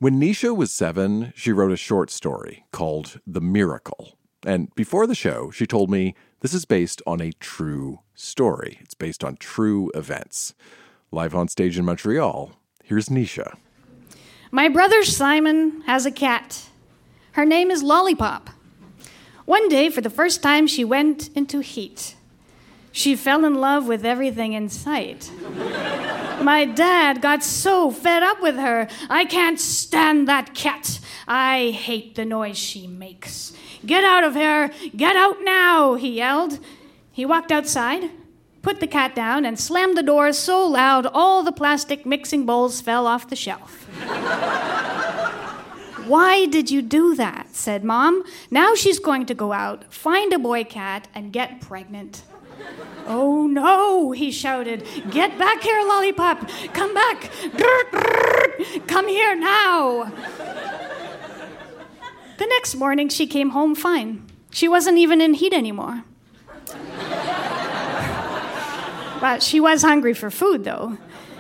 When 0.02 0.18
Nisha 0.18 0.56
was 0.56 0.72
seven, 0.72 1.34
she 1.36 1.52
wrote 1.52 1.74
a 1.74 1.76
short 1.76 2.10
story 2.10 2.64
called 2.72 3.20
The 3.28 3.42
Miracle. 3.42 4.18
And 4.46 4.74
before 4.74 5.06
the 5.06 5.14
show, 5.14 5.52
she 5.52 5.68
told 5.68 5.92
me 5.92 6.16
this 6.40 6.54
is 6.54 6.64
based 6.64 7.02
on 7.06 7.20
a 7.20 7.34
true 7.34 8.00
story. 8.16 8.78
It's 8.80 8.94
based 8.94 9.26
on 9.26 9.36
true 9.36 9.92
events. 9.94 10.54
Live 11.12 11.36
on 11.36 11.50
stage 11.50 11.78
in 11.78 11.84
Montreal, 11.84 12.54
here's 12.82 13.10
Nisha. 13.10 13.58
My 14.52 14.70
brother 14.70 15.04
Simon 15.04 15.82
has 15.82 16.06
a 16.06 16.12
cat. 16.12 16.70
Her 17.34 17.44
name 17.44 17.70
is 17.70 17.84
Lollipop. 17.84 18.52
One 19.44 19.68
day, 19.68 19.90
for 19.90 20.00
the 20.00 20.10
first 20.10 20.42
time, 20.42 20.66
she 20.66 20.86
went 20.86 21.28
into 21.36 21.60
heat. 21.60 22.16
She 22.92 23.16
fell 23.16 23.46
in 23.46 23.56
love 23.56 23.88
with 23.88 24.06
everything 24.06 24.54
in 24.54 24.70
sight. 24.70 25.32
My 26.42 26.66
dad 26.66 27.22
got 27.22 27.44
so 27.44 27.92
fed 27.92 28.24
up 28.24 28.42
with 28.42 28.56
her. 28.56 28.88
I 29.10 29.26
can't 29.26 29.60
stand 29.60 30.28
that 30.28 30.54
cat. 30.56 31.00
I 31.28 31.72
hate 31.72 32.16
the 32.16 32.26
noise 32.26 32.58
she 32.58 32.88
makes. 32.88 33.54
Get 33.86 34.04
out 34.04 34.24
of 34.24 34.36
here! 34.36 34.72
Get 34.96 35.16
out 35.16 35.38
now! 35.44 35.96
he 35.96 36.10
yelled. 36.10 36.60
He 37.12 37.26
walked 37.26 37.52
outside, 37.52 38.10
put 38.62 38.80
the 38.80 38.88
cat 38.88 39.14
down, 39.16 39.46
and 39.46 39.60
slammed 39.60 39.98
the 39.98 40.04
door 40.04 40.32
so 40.34 40.66
loud 40.66 41.06
all 41.06 41.44
the 41.44 41.52
plastic 41.52 42.06
mixing 42.06 42.46
bowls 42.46 42.82
fell 42.82 43.06
off 43.06 43.30
the 43.30 43.36
shelf. 43.36 43.86
Why 46.08 46.48
did 46.48 46.72
you 46.72 46.82
do 46.82 47.14
that? 47.16 47.56
said 47.56 47.84
Mom. 47.84 48.24
Now 48.50 48.74
she's 48.74 49.00
going 49.00 49.28
to 49.28 49.36
go 49.36 49.54
out, 49.54 49.94
find 49.94 50.34
a 50.34 50.40
boy 50.40 50.64
cat, 50.64 51.08
and 51.14 51.32
get 51.32 51.62
pregnant. 51.62 52.24
Oh 53.08 53.48
no, 53.48 54.12
he 54.12 54.32
shouted. 54.32 54.86
Get 55.10 55.38
back 55.38 55.64
here, 55.64 55.82
Lollipop. 55.84 56.48
Come 56.74 56.94
back. 56.94 57.32
Come 58.88 59.08
here 59.08 59.36
now. 59.36 60.12
The 62.38 62.46
next 62.46 62.76
morning, 62.76 63.10
she 63.10 63.26
came 63.28 63.50
home 63.50 63.76
fine. 63.76 64.26
She 64.52 64.68
wasn't 64.68 64.98
even 64.98 65.22
in 65.22 65.34
heat 65.34 65.54
anymore. 65.54 66.04
but 69.20 69.44
she 69.44 69.60
was 69.60 69.82
hungry 69.82 70.14
for 70.14 70.30
food, 70.30 70.64
though. 70.64 70.98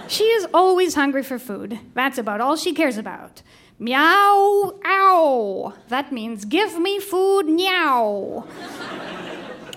She 0.07 0.23
is 0.23 0.47
always 0.53 0.95
hungry 0.95 1.21
for 1.21 1.38
food. 1.38 1.79
That's 1.93 2.17
about 2.17 2.41
all 2.41 2.57
she 2.57 2.73
cares 2.73 2.97
about. 2.97 3.43
Meow, 3.77 4.73
ow. 4.85 5.73
That 5.88 6.11
means 6.11 6.45
give 6.45 6.79
me 6.79 6.99
food, 6.99 7.45
meow. 7.45 8.45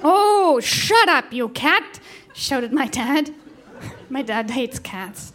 Oh, 0.03 0.61
shut 0.61 1.09
up, 1.09 1.33
you 1.33 1.49
cat, 1.49 2.01
shouted 2.35 2.73
my 2.73 2.87
dad. 2.87 3.35
My 4.09 4.23
dad 4.23 4.51
hates 4.51 4.79
cats. 4.79 5.33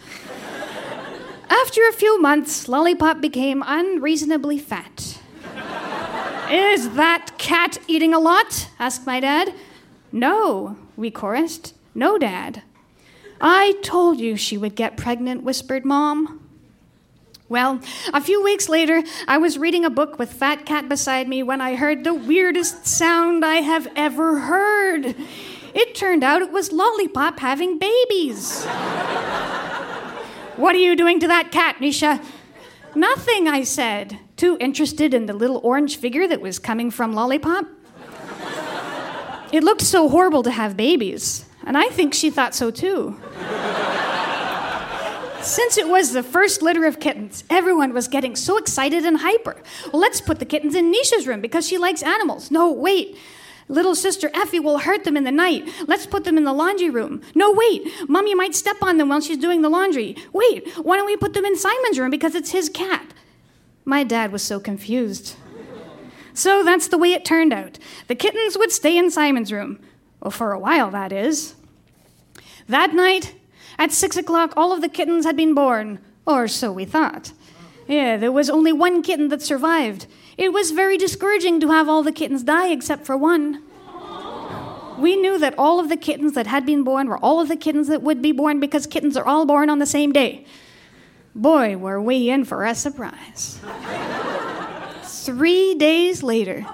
After 1.49 1.81
a 1.87 1.91
few 1.91 2.21
months, 2.21 2.67
Lollipop 2.67 3.19
became 3.19 3.63
unreasonably 3.65 4.59
fat. 4.59 5.19
Is 6.49 6.91
that 6.91 7.31
cat 7.37 7.77
eating 7.87 8.13
a 8.13 8.19
lot? 8.19 8.69
asked 8.79 9.05
my 9.05 9.19
dad. 9.19 9.53
No, 10.11 10.77
we 10.95 11.11
chorused. 11.11 11.73
No, 11.93 12.17
Dad. 12.17 12.63
I 13.41 13.73
told 13.83 14.19
you 14.19 14.37
she 14.37 14.57
would 14.57 14.75
get 14.75 14.97
pregnant, 14.97 15.43
whispered 15.43 15.83
Mom. 15.83 16.46
Well, 17.49 17.79
a 18.13 18.19
few 18.19 18.43
weeks 18.43 18.67
later, 18.67 19.01
I 19.25 19.37
was 19.37 19.57
reading 19.57 19.85
a 19.85 19.89
book 19.89 20.19
with 20.19 20.33
Fat 20.33 20.65
Cat 20.65 20.89
beside 20.89 21.29
me 21.29 21.43
when 21.43 21.61
I 21.61 21.75
heard 21.75 22.03
the 22.03 22.13
weirdest 22.13 22.85
sound 22.85 23.45
I 23.45 23.61
have 23.61 23.87
ever 23.95 24.39
heard. 24.39 25.15
It 25.73 25.95
turned 25.95 26.25
out 26.25 26.41
it 26.41 26.51
was 26.51 26.73
Lollipop 26.73 27.39
having 27.39 27.79
babies. 27.79 28.65
what 30.57 30.75
are 30.75 30.79
you 30.79 30.97
doing 30.97 31.21
to 31.21 31.27
that 31.29 31.53
cat, 31.53 31.77
Nisha? 31.79 32.21
Nothing, 32.95 33.47
I 33.47 33.63
said, 33.63 34.19
too 34.35 34.57
interested 34.59 35.13
in 35.13 35.25
the 35.25 35.33
little 35.33 35.61
orange 35.63 35.95
figure 35.95 36.27
that 36.27 36.41
was 36.41 36.59
coming 36.59 36.91
from 36.91 37.13
Lollipop. 37.13 37.65
It 39.53 39.63
looked 39.63 39.83
so 39.83 40.09
horrible 40.09 40.43
to 40.43 40.51
have 40.51 40.75
babies, 40.75 41.45
and 41.65 41.77
I 41.77 41.87
think 41.87 42.13
she 42.13 42.29
thought 42.29 42.53
so 42.53 42.71
too. 42.71 43.17
Since 45.47 45.77
it 45.77 45.87
was 45.87 46.11
the 46.11 46.23
first 46.23 46.61
litter 46.61 46.85
of 46.85 46.99
kittens, 46.99 47.45
everyone 47.49 47.93
was 47.93 48.09
getting 48.09 48.35
so 48.35 48.57
excited 48.57 49.05
and 49.05 49.19
hyper. 49.19 49.55
Well, 49.93 50.01
let's 50.01 50.19
put 50.19 50.39
the 50.39 50.45
kittens 50.45 50.75
in 50.75 50.91
Nisha's 50.91 51.25
room 51.25 51.39
because 51.39 51.65
she 51.65 51.77
likes 51.77 52.03
animals. 52.03 52.51
No, 52.51 52.69
wait. 52.69 53.17
Little 53.69 53.95
sister 53.95 54.29
Effie 54.33 54.59
will 54.59 54.79
hurt 54.79 55.05
them 55.05 55.15
in 55.15 55.23
the 55.23 55.31
night. 55.31 55.65
Let's 55.87 56.05
put 56.05 56.25
them 56.25 56.37
in 56.37 56.43
the 56.43 56.51
laundry 56.51 56.89
room. 56.89 57.21
No, 57.33 57.53
wait. 57.53 57.87
Mommy 58.09 58.35
might 58.35 58.55
step 58.55 58.75
on 58.81 58.97
them 58.97 59.07
while 59.07 59.21
she's 59.21 59.37
doing 59.37 59.61
the 59.61 59.69
laundry. 59.69 60.17
Wait, 60.33 60.67
why 60.79 60.97
don't 60.97 61.05
we 61.05 61.15
put 61.15 61.33
them 61.33 61.45
in 61.45 61.55
Simon's 61.55 61.97
room 61.97 62.11
because 62.11 62.35
it's 62.35 62.51
his 62.51 62.67
cat? 62.67 63.13
My 63.85 64.03
dad 64.03 64.33
was 64.33 64.43
so 64.43 64.59
confused. 64.59 65.37
So 66.33 66.61
that's 66.61 66.89
the 66.89 66.97
way 66.97 67.13
it 67.13 67.23
turned 67.23 67.53
out. 67.53 67.79
The 68.07 68.15
kittens 68.15 68.57
would 68.57 68.73
stay 68.73 68.97
in 68.97 69.09
Simon's 69.09 69.53
room. 69.53 69.79
Well, 70.21 70.31
for 70.31 70.51
a 70.51 70.59
while, 70.59 70.91
that 70.91 71.13
is. 71.13 71.55
That 72.67 72.93
night, 72.93 73.33
at 73.77 73.91
six 73.91 74.17
o'clock, 74.17 74.53
all 74.57 74.73
of 74.73 74.81
the 74.81 74.89
kittens 74.89 75.25
had 75.25 75.37
been 75.37 75.53
born, 75.53 75.99
or 76.25 76.47
so 76.47 76.71
we 76.71 76.85
thought. 76.85 77.31
Yeah, 77.87 78.17
there 78.17 78.31
was 78.31 78.49
only 78.49 78.73
one 78.73 79.01
kitten 79.01 79.29
that 79.29 79.41
survived. 79.41 80.07
It 80.37 80.51
was 80.51 80.71
very 80.71 80.97
discouraging 80.97 81.59
to 81.61 81.69
have 81.69 81.87
all 81.87 82.03
the 82.03 82.11
kittens 82.11 82.43
die 82.43 82.67
except 82.69 83.05
for 83.05 83.15
one. 83.15 83.63
We 84.97 85.15
knew 85.15 85.37
that 85.37 85.53
all 85.57 85.79
of 85.79 85.89
the 85.89 85.97
kittens 85.97 86.33
that 86.33 86.47
had 86.47 86.65
been 86.65 86.83
born 86.83 87.07
were 87.07 87.19
all 87.19 87.39
of 87.39 87.47
the 87.47 87.55
kittens 87.55 87.87
that 87.87 88.01
would 88.01 88.21
be 88.21 88.31
born 88.31 88.59
because 88.59 88.87
kittens 88.87 89.15
are 89.15 89.25
all 89.25 89.45
born 89.45 89.69
on 89.69 89.79
the 89.79 89.85
same 89.85 90.11
day. 90.11 90.45
Boy, 91.35 91.77
were 91.77 92.01
we 92.01 92.29
in 92.31 92.45
for 92.45 92.65
a 92.65 92.73
surprise. 92.73 93.59
Three 95.03 95.75
days 95.75 96.23
later, 96.23 96.65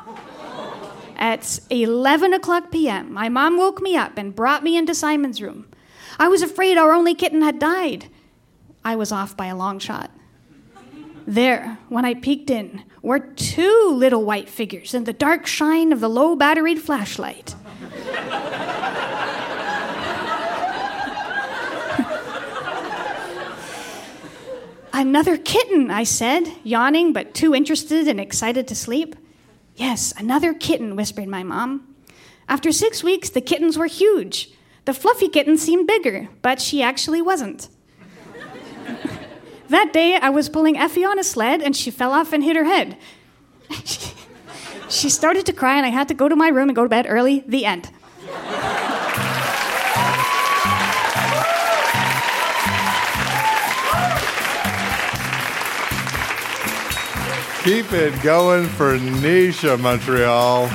at 1.18 1.60
11 1.70 2.34
o'clock 2.34 2.72
p.m., 2.72 3.12
my 3.12 3.28
mom 3.28 3.58
woke 3.58 3.82
me 3.82 3.98
up 3.98 4.18
and 4.18 4.34
brought 4.34 4.64
me 4.64 4.78
into 4.78 4.96
Simon's 4.96 5.42
room. 5.42 5.66
I 6.20 6.28
was 6.28 6.42
afraid 6.42 6.78
our 6.78 6.94
only 6.94 7.16
kitten 7.16 7.42
had 7.42 7.60
died. 7.60 8.08
I 8.84 8.96
was 8.96 9.12
off 9.12 9.36
by 9.38 9.48
a 9.48 9.56
long 9.56 9.80
shot. 9.80 10.12
There, 11.26 11.78
when 11.90 12.04
I 12.06 12.16
peeked 12.16 12.50
in, 12.50 12.84
were 13.02 13.20
two 13.20 13.92
little 13.94 14.26
white 14.26 14.50
figures 14.50 14.94
in 14.94 15.06
the 15.06 15.14
dark 15.14 15.48
shine 15.48 15.94
of 15.94 16.00
the 16.02 16.10
low 16.10 16.36
batteried 16.36 16.80
flashlight. 16.80 17.56
Another 24.96 25.38
kitten, 25.38 25.90
I 25.90 26.04
said, 26.04 26.52
yawning 26.64 27.14
but 27.14 27.34
too 27.34 27.56
interested 27.56 28.08
and 28.08 28.20
excited 28.20 28.68
to 28.68 28.76
sleep. 28.76 29.16
Yes, 29.76 30.14
another 30.18 30.54
kitten, 30.54 30.96
whispered 30.96 31.28
my 31.28 31.42
mom. 31.42 31.96
After 32.48 32.72
six 32.72 33.04
weeks, 33.04 33.30
the 33.30 33.42
kittens 33.42 33.78
were 33.78 33.88
huge. 33.88 34.52
The 34.86 34.94
fluffy 34.94 35.30
kitten 35.30 35.58
seemed 35.58 35.88
bigger, 35.88 36.28
but 36.42 36.62
she 36.62 36.84
actually 36.84 37.22
wasn't. 37.22 37.70
that 39.70 39.94
day, 39.94 40.18
I 40.18 40.30
was 40.30 40.50
pulling 40.50 40.78
Effie 40.78 41.06
on 41.06 41.18
a 41.18 41.24
sled 41.24 41.62
and 41.62 41.76
she 41.76 41.90
fell 41.90 42.12
off 42.12 42.34
and 42.34 42.44
hit 42.44 42.58
her 42.58 42.66
head. 42.66 42.98
she 44.90 45.10
started 45.10 45.46
to 45.46 45.54
cry 45.54 45.78
and 45.78 45.86
I 45.86 45.90
had 45.90 46.10
to 46.10 46.14
go 46.14 46.28
to 46.28 46.36
my 46.36 46.50
room 46.50 46.68
and 46.68 46.76
go 46.76 46.84
to 46.84 46.90
bed 46.90 47.06
early. 47.08 47.44
The 47.48 47.66
end. 47.66 47.90
Keep 57.64 57.94
it 57.94 58.22
going 58.22 58.68
for 58.68 58.98
Nisha, 58.98 59.80
Montreal. 59.80 60.68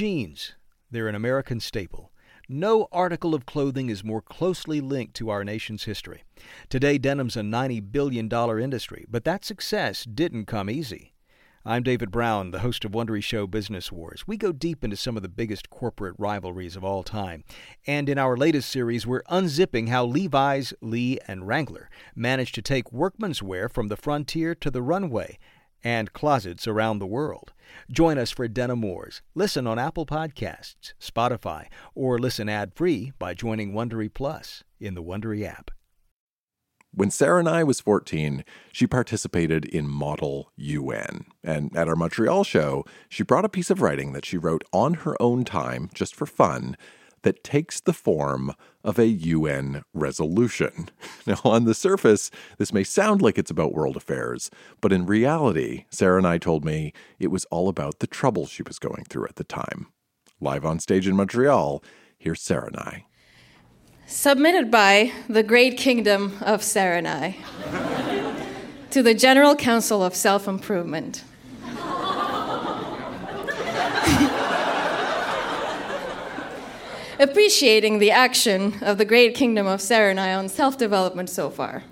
Jeans. 0.00 0.54
They're 0.90 1.08
an 1.08 1.14
American 1.14 1.60
staple. 1.60 2.10
No 2.48 2.88
article 2.90 3.34
of 3.34 3.44
clothing 3.44 3.90
is 3.90 4.02
more 4.02 4.22
closely 4.22 4.80
linked 4.80 5.12
to 5.16 5.28
our 5.28 5.44
nation's 5.44 5.84
history. 5.84 6.22
Today, 6.70 6.96
denim's 6.96 7.36
a 7.36 7.40
$90 7.40 7.92
billion 7.92 8.32
industry, 8.62 9.04
but 9.10 9.24
that 9.24 9.44
success 9.44 10.04
didn't 10.04 10.46
come 10.46 10.70
easy. 10.70 11.12
I'm 11.66 11.82
David 11.82 12.10
Brown, 12.10 12.50
the 12.50 12.60
host 12.60 12.86
of 12.86 12.92
Wondery 12.92 13.22
Show 13.22 13.46
Business 13.46 13.92
Wars. 13.92 14.24
We 14.26 14.38
go 14.38 14.52
deep 14.52 14.82
into 14.82 14.96
some 14.96 15.18
of 15.18 15.22
the 15.22 15.28
biggest 15.28 15.68
corporate 15.68 16.14
rivalries 16.16 16.76
of 16.76 16.84
all 16.84 17.02
time. 17.02 17.44
And 17.86 18.08
in 18.08 18.16
our 18.16 18.38
latest 18.38 18.70
series, 18.70 19.06
we're 19.06 19.22
unzipping 19.24 19.90
how 19.90 20.06
Levi's, 20.06 20.72
Lee, 20.80 21.18
and 21.28 21.46
Wrangler 21.46 21.90
managed 22.14 22.54
to 22.54 22.62
take 22.62 22.90
workman's 22.90 23.42
wear 23.42 23.68
from 23.68 23.88
the 23.88 23.98
frontier 23.98 24.54
to 24.54 24.70
the 24.70 24.80
runway 24.80 25.38
and 25.82 26.12
closets 26.12 26.66
around 26.66 26.98
the 26.98 27.06
world. 27.06 27.52
Join 27.90 28.18
us 28.18 28.30
for 28.30 28.48
Denim 28.48 28.82
Wars. 28.82 29.22
Listen 29.34 29.66
on 29.66 29.78
Apple 29.78 30.06
Podcasts, 30.06 30.92
Spotify, 31.00 31.66
or 31.94 32.18
listen 32.18 32.48
ad-free 32.48 33.12
by 33.18 33.34
joining 33.34 33.72
Wondery 33.72 34.12
Plus 34.12 34.64
in 34.78 34.94
the 34.94 35.02
Wondery 35.02 35.46
app. 35.46 35.70
When 36.92 37.10
Serenay 37.10 37.64
was 37.64 37.80
14, 37.80 38.44
she 38.72 38.86
participated 38.86 39.64
in 39.64 39.88
Model 39.88 40.50
UN. 40.56 41.26
And 41.44 41.76
at 41.76 41.86
our 41.86 41.94
Montreal 41.94 42.42
show, 42.42 42.84
she 43.08 43.22
brought 43.22 43.44
a 43.44 43.48
piece 43.48 43.70
of 43.70 43.80
writing 43.80 44.12
that 44.12 44.24
she 44.24 44.36
wrote 44.36 44.64
on 44.72 44.94
her 44.94 45.20
own 45.22 45.44
time, 45.44 45.88
just 45.94 46.16
for 46.16 46.26
fun, 46.26 46.76
that 47.22 47.44
takes 47.44 47.80
the 47.80 47.92
form 47.92 48.54
of 48.82 48.98
a 48.98 49.06
UN 49.06 49.82
resolution. 49.92 50.88
Now, 51.26 51.40
on 51.44 51.64
the 51.64 51.74
surface, 51.74 52.30
this 52.58 52.72
may 52.72 52.82
sound 52.82 53.20
like 53.20 53.38
it's 53.38 53.50
about 53.50 53.74
world 53.74 53.96
affairs, 53.96 54.50
but 54.80 54.92
in 54.92 55.06
reality, 55.06 55.84
Serenay 55.92 56.40
told 56.40 56.64
me 56.64 56.92
it 57.18 57.30
was 57.30 57.44
all 57.46 57.68
about 57.68 57.98
the 57.98 58.06
trouble 58.06 58.46
she 58.46 58.62
was 58.62 58.78
going 58.78 59.04
through 59.04 59.26
at 59.26 59.36
the 59.36 59.44
time. 59.44 59.88
Live 60.40 60.64
on 60.64 60.80
stage 60.80 61.06
in 61.06 61.14
Montreal, 61.14 61.84
here's 62.18 62.40
Serenay. 62.40 63.04
Submitted 64.06 64.70
by 64.70 65.12
the 65.28 65.42
Great 65.42 65.76
Kingdom 65.76 66.38
of 66.40 66.62
Serenay 66.62 67.36
to 68.90 69.02
the 69.02 69.14
General 69.14 69.54
Council 69.54 70.02
of 70.02 70.16
Self 70.16 70.48
Improvement. 70.48 71.22
Appreciating 77.20 77.98
the 77.98 78.12
action 78.12 78.78
of 78.80 78.96
the 78.96 79.04
great 79.04 79.34
kingdom 79.34 79.66
of 79.66 79.80
Serenay 79.80 80.34
on 80.34 80.48
self 80.48 80.78
development 80.78 81.28
so 81.28 81.50
far. 81.50 81.82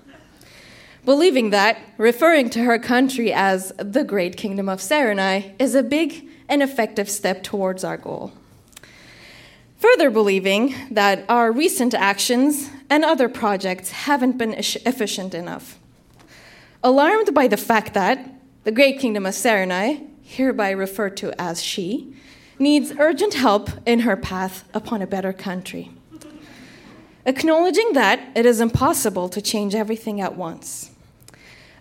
Believing 1.05 1.51
that 1.51 1.77
referring 1.99 2.49
to 2.49 2.63
her 2.63 2.79
country 2.79 3.31
as 3.31 3.71
the 3.77 4.03
great 4.03 4.37
kingdom 4.37 4.67
of 4.67 4.79
Serenay 4.79 5.53
is 5.59 5.75
a 5.75 5.83
big 5.83 6.27
and 6.49 6.63
effective 6.63 7.07
step 7.11 7.43
towards 7.43 7.83
our 7.83 7.95
goal. 7.95 8.33
Further 9.77 10.09
believing 10.09 10.73
that 10.89 11.25
our 11.29 11.51
recent 11.51 11.93
actions 11.93 12.71
and 12.89 13.05
other 13.05 13.29
projects 13.29 13.91
haven't 13.91 14.39
been 14.39 14.55
efficient 14.55 15.35
enough. 15.35 15.77
Alarmed 16.83 17.35
by 17.35 17.47
the 17.47 17.55
fact 17.55 17.93
that 17.93 18.33
the 18.63 18.71
great 18.71 18.99
kingdom 18.99 19.27
of 19.27 19.35
Serenay, 19.35 20.07
hereby 20.23 20.71
referred 20.71 21.15
to 21.17 21.39
as 21.39 21.61
she, 21.61 22.15
needs 22.59 22.91
urgent 22.99 23.33
help 23.33 23.69
in 23.85 24.01
her 24.01 24.17
path 24.17 24.67
upon 24.73 25.01
a 25.01 25.07
better 25.07 25.31
country. 25.31 25.91
Acknowledging 27.25 27.93
that 27.93 28.19
it 28.35 28.45
is 28.45 28.59
impossible 28.59 29.29
to 29.29 29.41
change 29.41 29.73
everything 29.73 30.19
at 30.19 30.35
once. 30.35 30.91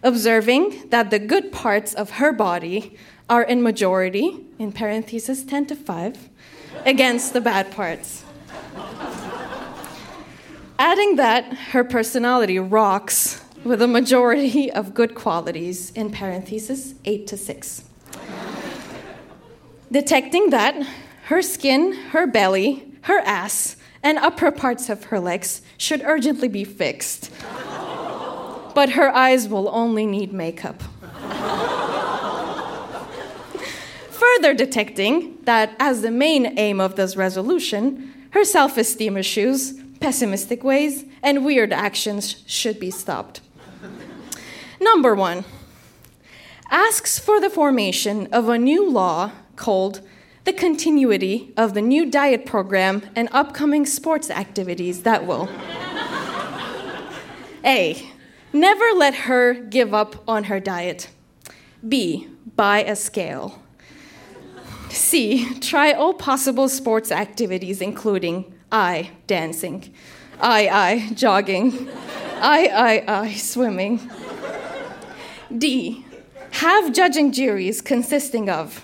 Observing 0.03 0.89
that 0.91 1.11
the 1.11 1.19
good 1.19 1.51
parts 1.51 1.93
of 1.95 2.11
her 2.13 2.33
body 2.33 2.97
are 3.29 3.43
in 3.43 3.63
majority, 3.63 4.47
in 4.59 4.73
parentheses 4.73 5.45
10 5.45 5.67
to 5.67 5.77
5, 5.77 6.29
against 6.87 7.33
the 7.33 7.41
bad 7.41 7.71
parts. 7.73 8.25
Adding 10.79 11.17
that 11.17 11.53
her 11.73 11.83
personality 11.83 12.59
rocks 12.59 13.43
with 13.65 13.83
a 13.83 13.89
majority 13.89 14.71
of 14.71 14.95
good 14.95 15.17
qualities, 15.17 15.91
in 15.91 16.13
parentheses 16.13 16.95
8 17.05 17.27
to 17.27 17.37
6 17.37 17.85
detecting 19.91 20.51
that 20.51 20.87
her 21.27 21.43
skin, 21.43 21.93
her 22.11 22.27
belly, 22.27 22.91
her 23.03 23.19
ass, 23.21 23.77
and 24.03 24.19
upper 24.19 24.51
parts 24.51 24.89
of 24.89 25.05
her 25.05 25.21
legs 25.21 25.63
should 25.77 26.03
urgently 26.05 26.49
be 26.49 26.65
fixed. 26.65 27.31
but 28.75 28.91
her 28.91 29.15
eyes 29.15 29.49
will 29.49 29.69
only 29.71 30.07
need 30.07 30.33
makeup. 30.33 30.83
Further 34.11 34.55
detecting 34.55 35.39
that, 35.45 35.75
as 35.81 36.03
the 36.03 36.11
main 36.11 36.59
aim 36.59 36.81
of 36.81 36.97
this 36.97 37.17
resolution, 37.17 38.13
her 38.31 38.45
self 38.45 38.77
esteem 38.77 39.17
issues, 39.17 39.75
pessimistic 40.01 40.63
ways, 40.63 41.05
and 41.23 41.45
weird 41.45 41.73
actions 41.73 42.43
should 42.47 42.79
be 42.79 42.91
stopped. 42.91 43.41
Number 44.81 45.15
one 45.15 45.45
asks 46.71 47.19
for 47.19 47.41
the 47.41 47.51
formation 47.51 48.29
of 48.33 48.49
a 48.49 48.59
new 48.59 48.89
law 48.89 49.33
called 49.59 50.01
the 50.45 50.53
continuity 50.55 51.53
of 51.59 51.75
the 51.75 51.83
new 51.83 52.07
diet 52.07 52.47
program 52.47 53.03
and 53.15 53.29
upcoming 53.33 53.85
sports 53.85 54.31
activities 54.31 55.03
that 55.03 55.27
will. 55.27 55.47
A. 57.65 58.03
Never 58.51 58.87
let 58.97 59.15
her 59.27 59.53
give 59.53 59.93
up 59.93 60.25
on 60.27 60.45
her 60.45 60.59
diet. 60.59 61.11
B. 61.87 62.29
Buy 62.57 62.83
a 62.83 62.97
scale. 62.97 63.61
C. 64.89 65.59
Try 65.61 65.93
all 65.93 66.15
possible 66.15 66.71
sports 66.71 67.13
activities, 67.13 67.83
including 67.83 68.51
I. 68.73 69.11
Dancing. 69.27 69.93
I. 70.41 70.69
I. 70.69 71.13
Jogging. 71.13 71.91
I. 72.41 72.69
I. 72.69 73.21
I. 73.21 73.35
Swimming. 73.35 74.11
D. 75.57 76.07
Have 76.53 76.95
judging 76.95 77.33
juries 77.33 77.83
consisting 77.83 78.49
of 78.49 78.83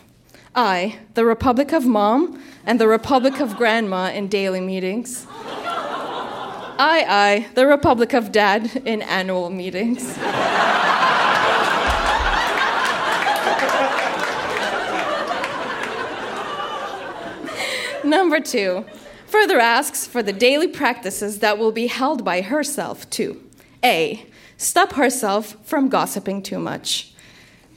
I, 0.54 0.98
the 1.14 1.24
Republic 1.24 1.72
of 1.72 1.84
Mom 1.84 2.40
and 2.64 2.80
the 2.80 2.86
Republic 2.86 3.40
of 3.40 3.56
Grandma 3.56 4.10
in 4.10 4.28
daily 4.28 4.60
meetings. 4.60 5.26
I, 6.76 7.04
I, 7.08 7.48
the 7.54 7.66
Republic 7.66 8.12
of 8.14 8.30
Dad 8.30 8.82
in 8.84 9.02
annual 9.02 9.50
meetings. 9.50 10.16
Number 18.04 18.38
two, 18.38 18.84
further 19.26 19.58
asks 19.58 20.06
for 20.06 20.22
the 20.22 20.32
daily 20.32 20.68
practices 20.68 21.40
that 21.40 21.58
will 21.58 21.72
be 21.72 21.88
held 21.88 22.24
by 22.24 22.42
herself 22.42 23.08
too. 23.10 23.42
A. 23.82 24.26
Stop 24.56 24.92
herself 24.92 25.56
from 25.66 25.88
gossiping 25.88 26.42
too 26.42 26.58
much. 26.60 27.12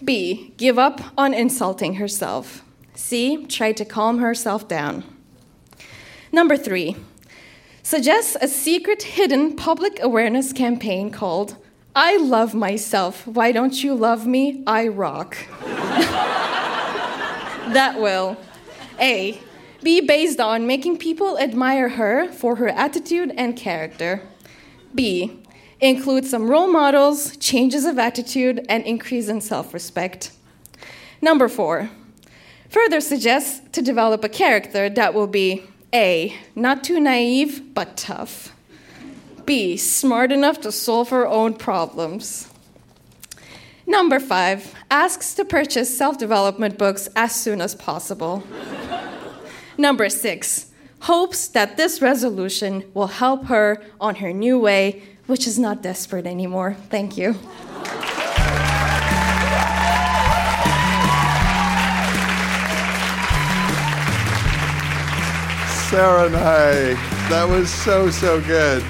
B. 0.03 0.53
Give 0.57 0.77
up 0.77 1.01
on 1.17 1.33
insulting 1.33 1.95
herself. 1.95 2.63
C. 2.97 3.45
tried 3.45 3.77
to 3.77 3.85
calm 3.85 4.17
herself 4.17 4.67
down. 4.67 5.03
Number 6.31 6.57
three, 6.57 6.95
suggests 7.83 8.35
a 8.41 8.47
secret 8.47 9.03
hidden 9.03 9.55
public 9.55 9.99
awareness 10.01 10.51
campaign 10.51 11.11
called 11.11 11.57
I 11.95 12.17
Love 12.17 12.55
Myself. 12.55 13.27
Why 13.27 13.51
don't 13.51 13.83
you 13.83 13.93
love 13.93 14.25
me? 14.25 14.63
I 14.65 14.87
rock. 14.87 15.37
that 17.71 17.99
will 17.99 18.35
A. 18.99 19.39
Be 19.83 20.01
based 20.01 20.39
on 20.39 20.65
making 20.65 20.97
people 20.97 21.37
admire 21.37 21.89
her 21.89 22.31
for 22.31 22.55
her 22.55 22.69
attitude 22.69 23.31
and 23.37 23.55
character. 23.55 24.23
B. 24.95 25.43
Include 25.79 26.25
some 26.25 26.49
role 26.49 26.67
models, 26.67 27.37
changes 27.37 27.85
of 27.85 27.99
attitude, 27.99 28.65
and 28.67 28.83
increase 28.85 29.29
in 29.29 29.39
self 29.39 29.71
respect. 29.71 30.31
Number 31.21 31.47
four. 31.47 31.91
Further 32.69 32.99
suggests 33.01 33.61
to 33.71 33.81
develop 33.81 34.23
a 34.23 34.29
character 34.29 34.89
that 34.89 35.13
will 35.13 35.27
be 35.27 35.63
A. 35.93 36.35
Not 36.55 36.83
too 36.83 36.99
naive, 36.99 37.73
but 37.73 37.97
tough. 37.97 38.53
B. 39.45 39.77
Smart 39.77 40.31
enough 40.31 40.59
to 40.61 40.71
solve 40.71 41.09
her 41.09 41.25
own 41.25 41.53
problems. 41.53 42.49
Number 43.85 44.19
five. 44.19 44.75
Asks 44.91 45.33
to 45.35 45.45
purchase 45.45 45.97
self 45.97 46.17
development 46.17 46.77
books 46.77 47.07
as 47.15 47.33
soon 47.33 47.61
as 47.61 47.73
possible. 47.73 48.43
Number 49.77 50.09
six. 50.09 50.71
Hopes 51.01 51.47
that 51.49 51.77
this 51.77 52.01
resolution 52.01 52.83
will 52.93 53.07
help 53.07 53.45
her 53.45 53.81
on 54.01 54.15
her 54.15 54.33
new 54.33 54.59
way, 54.59 55.03
which 55.27 55.47
is 55.47 55.57
not 55.57 55.81
desperate 55.81 56.25
anymore. 56.25 56.75
Thank 56.89 57.17
you. 57.17 57.35
Nye. 65.91 66.93
That 67.29 67.47
was 67.49 67.73
so, 67.73 68.09
so 68.09 68.41
good. 68.41 68.83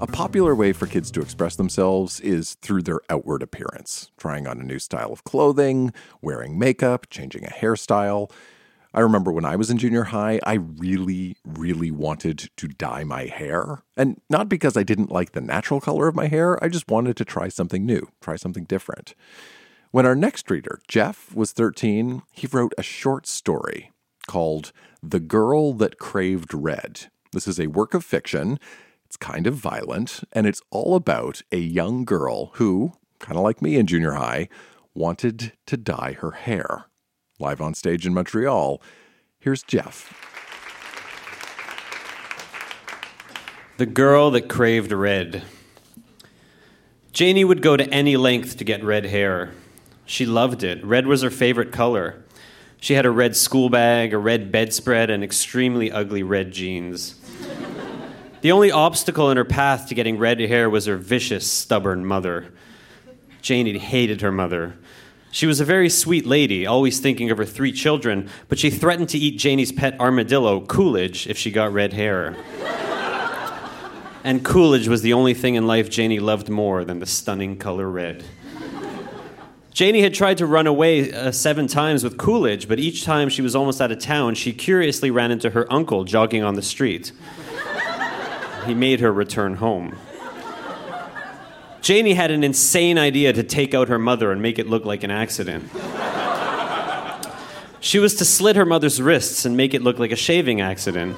A 0.00 0.06
popular 0.06 0.54
way 0.54 0.72
for 0.72 0.86
kids 0.86 1.10
to 1.10 1.20
express 1.20 1.56
themselves 1.56 2.20
is 2.20 2.54
through 2.54 2.82
their 2.82 3.00
outward 3.10 3.42
appearance, 3.42 4.12
trying 4.16 4.46
on 4.46 4.60
a 4.60 4.64
new 4.64 4.78
style 4.78 5.12
of 5.12 5.24
clothing, 5.24 5.92
wearing 6.22 6.56
makeup, 6.56 7.10
changing 7.10 7.44
a 7.44 7.50
hairstyle. 7.50 8.30
I 8.98 9.02
remember 9.02 9.30
when 9.30 9.44
I 9.44 9.54
was 9.54 9.70
in 9.70 9.78
junior 9.78 10.02
high, 10.02 10.40
I 10.42 10.54
really, 10.54 11.36
really 11.44 11.92
wanted 11.92 12.50
to 12.56 12.66
dye 12.66 13.04
my 13.04 13.26
hair. 13.26 13.84
And 13.96 14.20
not 14.28 14.48
because 14.48 14.76
I 14.76 14.82
didn't 14.82 15.12
like 15.12 15.30
the 15.30 15.40
natural 15.40 15.80
color 15.80 16.08
of 16.08 16.16
my 16.16 16.26
hair, 16.26 16.58
I 16.64 16.68
just 16.68 16.90
wanted 16.90 17.16
to 17.18 17.24
try 17.24 17.46
something 17.46 17.86
new, 17.86 18.08
try 18.20 18.34
something 18.34 18.64
different. 18.64 19.14
When 19.92 20.04
our 20.04 20.16
next 20.16 20.50
reader, 20.50 20.80
Jeff, 20.88 21.32
was 21.32 21.52
13, 21.52 22.22
he 22.32 22.48
wrote 22.48 22.74
a 22.76 22.82
short 22.82 23.28
story 23.28 23.92
called 24.26 24.72
The 25.00 25.20
Girl 25.20 25.74
That 25.74 26.00
Craved 26.00 26.52
Red. 26.52 27.02
This 27.30 27.46
is 27.46 27.60
a 27.60 27.68
work 27.68 27.94
of 27.94 28.04
fiction. 28.04 28.58
It's 29.06 29.16
kind 29.16 29.46
of 29.46 29.54
violent, 29.54 30.24
and 30.32 30.44
it's 30.44 30.62
all 30.72 30.96
about 30.96 31.42
a 31.52 31.58
young 31.58 32.04
girl 32.04 32.46
who, 32.54 32.94
kind 33.20 33.36
of 33.36 33.44
like 33.44 33.62
me 33.62 33.76
in 33.76 33.86
junior 33.86 34.14
high, 34.14 34.48
wanted 34.92 35.52
to 35.66 35.76
dye 35.76 36.16
her 36.18 36.32
hair. 36.32 36.86
Live 37.40 37.60
on 37.60 37.72
stage 37.72 38.04
in 38.04 38.12
Montreal, 38.12 38.82
here's 39.38 39.62
Jeff. 39.62 40.12
The 43.76 43.86
girl 43.86 44.32
that 44.32 44.48
craved 44.48 44.90
red. 44.90 45.44
Janie 47.12 47.44
would 47.44 47.62
go 47.62 47.76
to 47.76 47.88
any 47.90 48.16
length 48.16 48.56
to 48.56 48.64
get 48.64 48.82
red 48.82 49.04
hair. 49.04 49.52
She 50.04 50.26
loved 50.26 50.64
it. 50.64 50.84
Red 50.84 51.06
was 51.06 51.22
her 51.22 51.30
favorite 51.30 51.70
color. 51.70 52.24
She 52.80 52.94
had 52.94 53.06
a 53.06 53.10
red 53.10 53.36
school 53.36 53.68
bag, 53.68 54.12
a 54.12 54.18
red 54.18 54.50
bedspread, 54.50 55.08
and 55.08 55.22
extremely 55.22 55.92
ugly 55.92 56.24
red 56.24 56.50
jeans. 56.50 57.20
The 58.40 58.50
only 58.50 58.72
obstacle 58.72 59.30
in 59.30 59.36
her 59.36 59.44
path 59.44 59.86
to 59.88 59.94
getting 59.94 60.18
red 60.18 60.40
hair 60.40 60.68
was 60.68 60.86
her 60.86 60.96
vicious, 60.96 61.48
stubborn 61.48 62.04
mother. 62.04 62.52
Janie 63.42 63.78
hated 63.78 64.22
her 64.22 64.32
mother. 64.32 64.76
She 65.30 65.46
was 65.46 65.60
a 65.60 65.64
very 65.64 65.90
sweet 65.90 66.26
lady, 66.26 66.66
always 66.66 67.00
thinking 67.00 67.30
of 67.30 67.38
her 67.38 67.44
three 67.44 67.72
children, 67.72 68.30
but 68.48 68.58
she 68.58 68.70
threatened 68.70 69.10
to 69.10 69.18
eat 69.18 69.38
Janie's 69.38 69.72
pet 69.72 69.98
armadillo, 70.00 70.62
Coolidge, 70.62 71.26
if 71.26 71.36
she 71.36 71.50
got 71.50 71.72
red 71.72 71.92
hair. 71.92 72.34
and 74.24 74.44
Coolidge 74.44 74.88
was 74.88 75.02
the 75.02 75.12
only 75.12 75.34
thing 75.34 75.54
in 75.54 75.66
life 75.66 75.90
Janie 75.90 76.18
loved 76.18 76.48
more 76.48 76.84
than 76.84 76.98
the 76.98 77.06
stunning 77.06 77.56
color 77.56 77.88
red. 77.88 78.24
Janie 79.78 80.00
had 80.00 80.12
tried 80.12 80.38
to 80.38 80.46
run 80.46 80.66
away 80.66 81.12
uh, 81.12 81.30
seven 81.30 81.68
times 81.68 82.02
with 82.02 82.18
Coolidge, 82.18 82.66
but 82.66 82.80
each 82.80 83.04
time 83.04 83.28
she 83.28 83.42
was 83.42 83.54
almost 83.54 83.80
out 83.80 83.92
of 83.92 84.00
town, 84.00 84.34
she 84.34 84.52
curiously 84.52 85.10
ran 85.10 85.30
into 85.30 85.50
her 85.50 85.72
uncle 85.72 86.02
jogging 86.02 86.42
on 86.42 86.54
the 86.54 86.62
street. 86.62 87.12
He 88.66 88.74
made 88.74 88.98
her 88.98 89.12
return 89.12 89.54
home. 89.54 89.96
Janie 91.88 92.12
had 92.12 92.30
an 92.30 92.44
insane 92.44 92.98
idea 92.98 93.32
to 93.32 93.42
take 93.42 93.72
out 93.72 93.88
her 93.88 93.98
mother 93.98 94.30
and 94.30 94.42
make 94.42 94.58
it 94.58 94.68
look 94.68 94.84
like 94.84 95.04
an 95.04 95.10
accident. 95.10 95.64
She 97.80 97.98
was 97.98 98.14
to 98.16 98.26
slit 98.26 98.56
her 98.56 98.66
mother's 98.66 99.00
wrists 99.00 99.46
and 99.46 99.56
make 99.56 99.72
it 99.72 99.80
look 99.80 99.98
like 99.98 100.12
a 100.12 100.16
shaving 100.16 100.60
accident. 100.60 101.16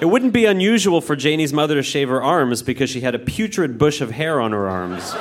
it 0.00 0.04
wouldn't 0.04 0.32
be 0.32 0.44
unusual 0.44 1.00
for 1.00 1.16
Janie's 1.16 1.52
mother 1.52 1.74
to 1.74 1.82
shave 1.82 2.08
her 2.08 2.22
arms 2.22 2.62
because 2.62 2.88
she 2.88 3.00
had 3.00 3.16
a 3.16 3.18
putrid 3.18 3.78
bush 3.78 4.00
of 4.00 4.12
hair 4.12 4.40
on 4.40 4.52
her 4.52 4.68
arms. 4.68 5.12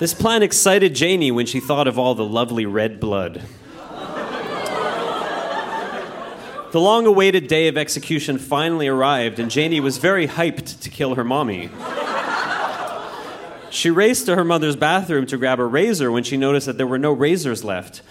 This 0.00 0.12
plan 0.12 0.42
excited 0.42 0.96
Janie 0.96 1.30
when 1.30 1.46
she 1.46 1.60
thought 1.60 1.86
of 1.86 1.96
all 1.96 2.16
the 2.16 2.24
lovely 2.24 2.66
red 2.66 2.98
blood. 2.98 3.44
The 6.74 6.80
long 6.80 7.06
awaited 7.06 7.46
day 7.46 7.68
of 7.68 7.78
execution 7.78 8.36
finally 8.36 8.88
arrived, 8.88 9.38
and 9.38 9.48
Janie 9.48 9.78
was 9.78 9.98
very 9.98 10.26
hyped 10.26 10.80
to 10.80 10.90
kill 10.90 11.14
her 11.14 11.22
mommy. 11.22 11.70
She 13.70 13.90
raced 13.90 14.26
to 14.26 14.34
her 14.34 14.42
mother's 14.42 14.74
bathroom 14.74 15.24
to 15.26 15.36
grab 15.36 15.60
a 15.60 15.64
razor 15.64 16.10
when 16.10 16.24
she 16.24 16.36
noticed 16.36 16.66
that 16.66 16.76
there 16.76 16.88
were 16.88 16.98
no 16.98 17.12
razors 17.12 17.62
left. 17.62 18.02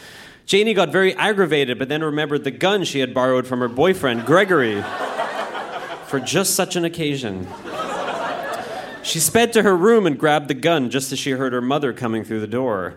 Janie 0.46 0.74
got 0.74 0.94
very 0.94 1.14
aggravated, 1.16 1.78
but 1.78 1.90
then 1.90 2.02
remembered 2.02 2.46
the 2.46 2.52
gun 2.52 2.86
she 2.86 3.00
had 3.00 3.14
borrowed 3.14 3.46
from 3.46 3.60
her 3.60 3.68
boyfriend, 3.68 4.26
Gregory, 4.26 4.82
for 6.06 6.22
just 6.22 6.56
such 6.56 6.78
an 6.78 6.86
occasion. 6.86 7.46
She 9.04 9.20
sped 9.20 9.52
to 9.52 9.64
her 9.64 9.76
room 9.76 10.08
and 10.08 10.18
grabbed 10.18 10.48
the 10.48 10.54
gun 10.54 10.90
just 10.90 11.12
as 11.12 11.20
she 11.20 11.32
heard 11.32 11.52
her 11.52 11.60
mother 11.60 11.92
coming 11.92 12.24
through 12.24 12.40
the 12.40 12.48
door. 12.48 12.96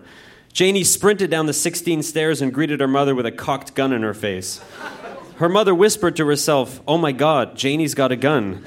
Janie 0.53 0.85
sprinted 0.85 1.29
down 1.29 1.47
the 1.47 1.53
16 1.53 2.05
stairs 2.05 2.41
and 2.41 2.55
greeted 2.55 2.79
her 2.79 2.87
mother 2.87 3.17
with 3.17 3.27
a 3.27 3.33
cocked 3.33 3.75
gun 3.75 3.93
in 3.93 4.03
her 4.03 4.15
face. 4.15 4.61
Her 5.37 5.49
mother 5.51 5.75
whispered 5.75 6.17
to 6.17 6.27
herself, 6.27 6.81
Oh 6.89 6.97
my 6.97 7.13
God, 7.13 7.57
Janie's 7.57 7.95
got 7.95 8.11
a 8.11 8.17
gun. 8.17 8.65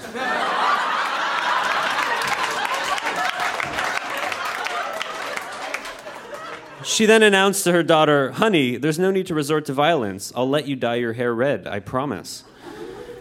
She 6.84 7.06
then 7.06 7.24
announced 7.24 7.64
to 7.64 7.72
her 7.72 7.84
daughter, 7.84 8.32
Honey, 8.32 8.78
there's 8.78 9.00
no 9.00 9.10
need 9.10 9.28
to 9.28 9.34
resort 9.34 9.66
to 9.66 9.74
violence. 9.74 10.34
I'll 10.36 10.50
let 10.50 10.68
you 10.68 10.76
dye 10.76 10.96
your 10.96 11.14
hair 11.14 11.34
red, 11.34 11.68
I 11.68 11.80
promise. 11.80 12.44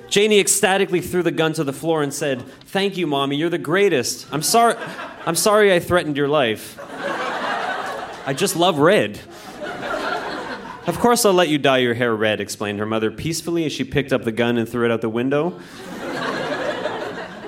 Janie 0.09 0.41
ecstatically 0.41 1.01
threw 1.01 1.23
the 1.23 1.31
gun 1.31 1.53
to 1.55 1.65
the 1.65 1.73
floor 1.73 2.03
and 2.03 2.13
said, 2.13 2.43
Thank 2.67 2.97
you, 2.97 3.07
Mommy, 3.07 3.37
you're 3.37 3.51
the 3.51 3.59
greatest. 3.59 4.27
I'm 4.33 4.43
sorry, 4.43 4.75
I'm 5.27 5.37
sorry 5.37 5.73
I 5.73 5.81
threatened 5.81 6.17
your 6.17 6.29
life. 6.29 6.79
I 8.27 8.35
just 8.35 8.57
love 8.57 8.79
red. 8.79 9.21
Of 10.89 10.99
course, 11.01 11.27
I'll 11.27 11.35
let 11.35 11.51
you 11.51 11.59
dye 11.59 11.79
your 11.79 11.93
hair 11.93 12.17
red, 12.17 12.41
explained 12.41 12.79
her 12.79 12.87
mother 12.87 13.11
peacefully 13.11 13.67
as 13.67 13.75
she 13.75 13.85
picked 13.85 14.11
up 14.11 14.25
the 14.25 14.33
gun 14.33 14.57
and 14.57 14.67
threw 14.67 14.87
it 14.87 14.91
out 14.91 15.03
the 15.03 15.11
window. 15.11 15.61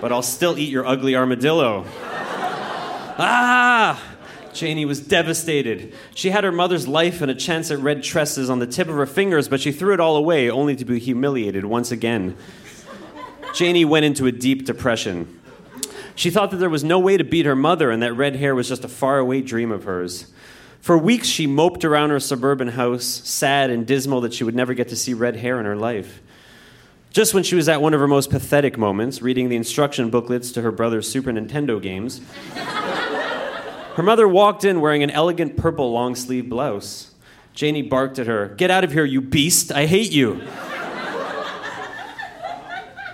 but 0.03 0.13
I'll 0.13 0.21
still 0.21 0.59
eat 0.59 0.69
your 0.69 0.87
ugly 0.87 1.17
armadillo. 1.17 1.87
Ah! 3.19 3.99
Janie 4.53 4.85
was 4.85 5.01
devastated. 5.01 5.95
She 6.15 6.29
had 6.29 6.45
her 6.45 6.53
mother's 6.53 6.87
life 6.87 7.23
and 7.23 7.31
a 7.31 7.35
chance 7.35 7.71
at 7.71 7.79
red 7.79 8.03
tresses 8.03 8.51
on 8.51 8.59
the 8.59 8.67
tip 8.67 8.89
of 8.89 8.97
her 8.97 9.07
fingers, 9.07 9.49
but 9.49 9.59
she 9.59 9.73
threw 9.73 9.95
it 9.95 10.01
all 10.01 10.17
away, 10.17 10.51
only 10.51 10.77
to 10.77 10.85
be 10.85 10.99
humiliated 10.99 11.65
once 11.65 11.91
again. 11.91 12.37
Janie 13.55 13.87
went 13.87 14.05
into 14.05 14.27
a 14.27 14.33
deep 14.33 14.67
depression. 14.67 15.41
She 16.15 16.29
thought 16.29 16.51
that 16.51 16.59
there 16.59 16.69
was 16.69 16.85
no 16.85 16.99
way 16.99 17.17
to 17.17 17.25
beat 17.25 17.47
her 17.47 17.57
mother 17.57 17.91
and 17.91 18.03
that 18.03 18.13
red 18.13 18.37
hair 18.37 18.55
was 18.55 18.69
just 18.69 18.85
a 18.85 18.89
faraway 18.89 19.41
dream 19.41 19.73
of 19.73 19.85
hers. 19.85 20.31
For 20.81 20.97
weeks, 20.97 21.29
she 21.29 21.47
moped 21.47 21.85
around 21.85 22.11
her 22.11 22.21
suburban 22.21 22.69
house, 22.69 23.05
sad 23.05 23.71
and 23.71 23.87
dismal 23.87 24.23
that 24.23 24.33
she 24.33 24.45
would 24.45 24.55
never 24.55 24.75
get 24.75 24.89
to 24.89 24.97
see 24.97 25.13
red 25.13 25.37
hair 25.37 25.61
in 25.61 25.67
her 25.67 25.77
life. 25.77 26.21
Just 27.11 27.35
when 27.35 27.43
she 27.43 27.55
was 27.55 27.69
at 27.69 27.83
one 27.83 27.93
of 27.93 28.01
her 28.01 28.09
most 28.09 28.31
pathetic 28.31 28.79
moments, 28.79 29.21
reading 29.21 29.49
the 29.49 29.57
instruction 29.57 30.11
booklets 30.11 30.53
to 30.53 30.63
her 30.63 30.71
brother's 30.71 31.09
Super 31.09 31.33
Nintendo 31.33 31.83
games, 31.83 32.21
her 32.55 34.03
mother 34.03 34.27
walked 34.27 34.65
in 34.65 34.81
wearing 34.81 35.03
an 35.03 35.11
elegant 35.11 35.57
purple 35.57 35.93
long 35.93 36.15
sleeve 36.15 36.49
blouse. 36.49 37.11
Janie 37.53 37.83
barked 37.83 38.19
at 38.19 38.27
her, 38.27 38.49
Get 38.57 38.71
out 38.71 38.85
of 38.85 38.93
here, 38.93 39.05
you 39.05 39.21
beast! 39.21 39.73
I 39.73 39.87
hate 39.87 40.13
you! 40.13 40.41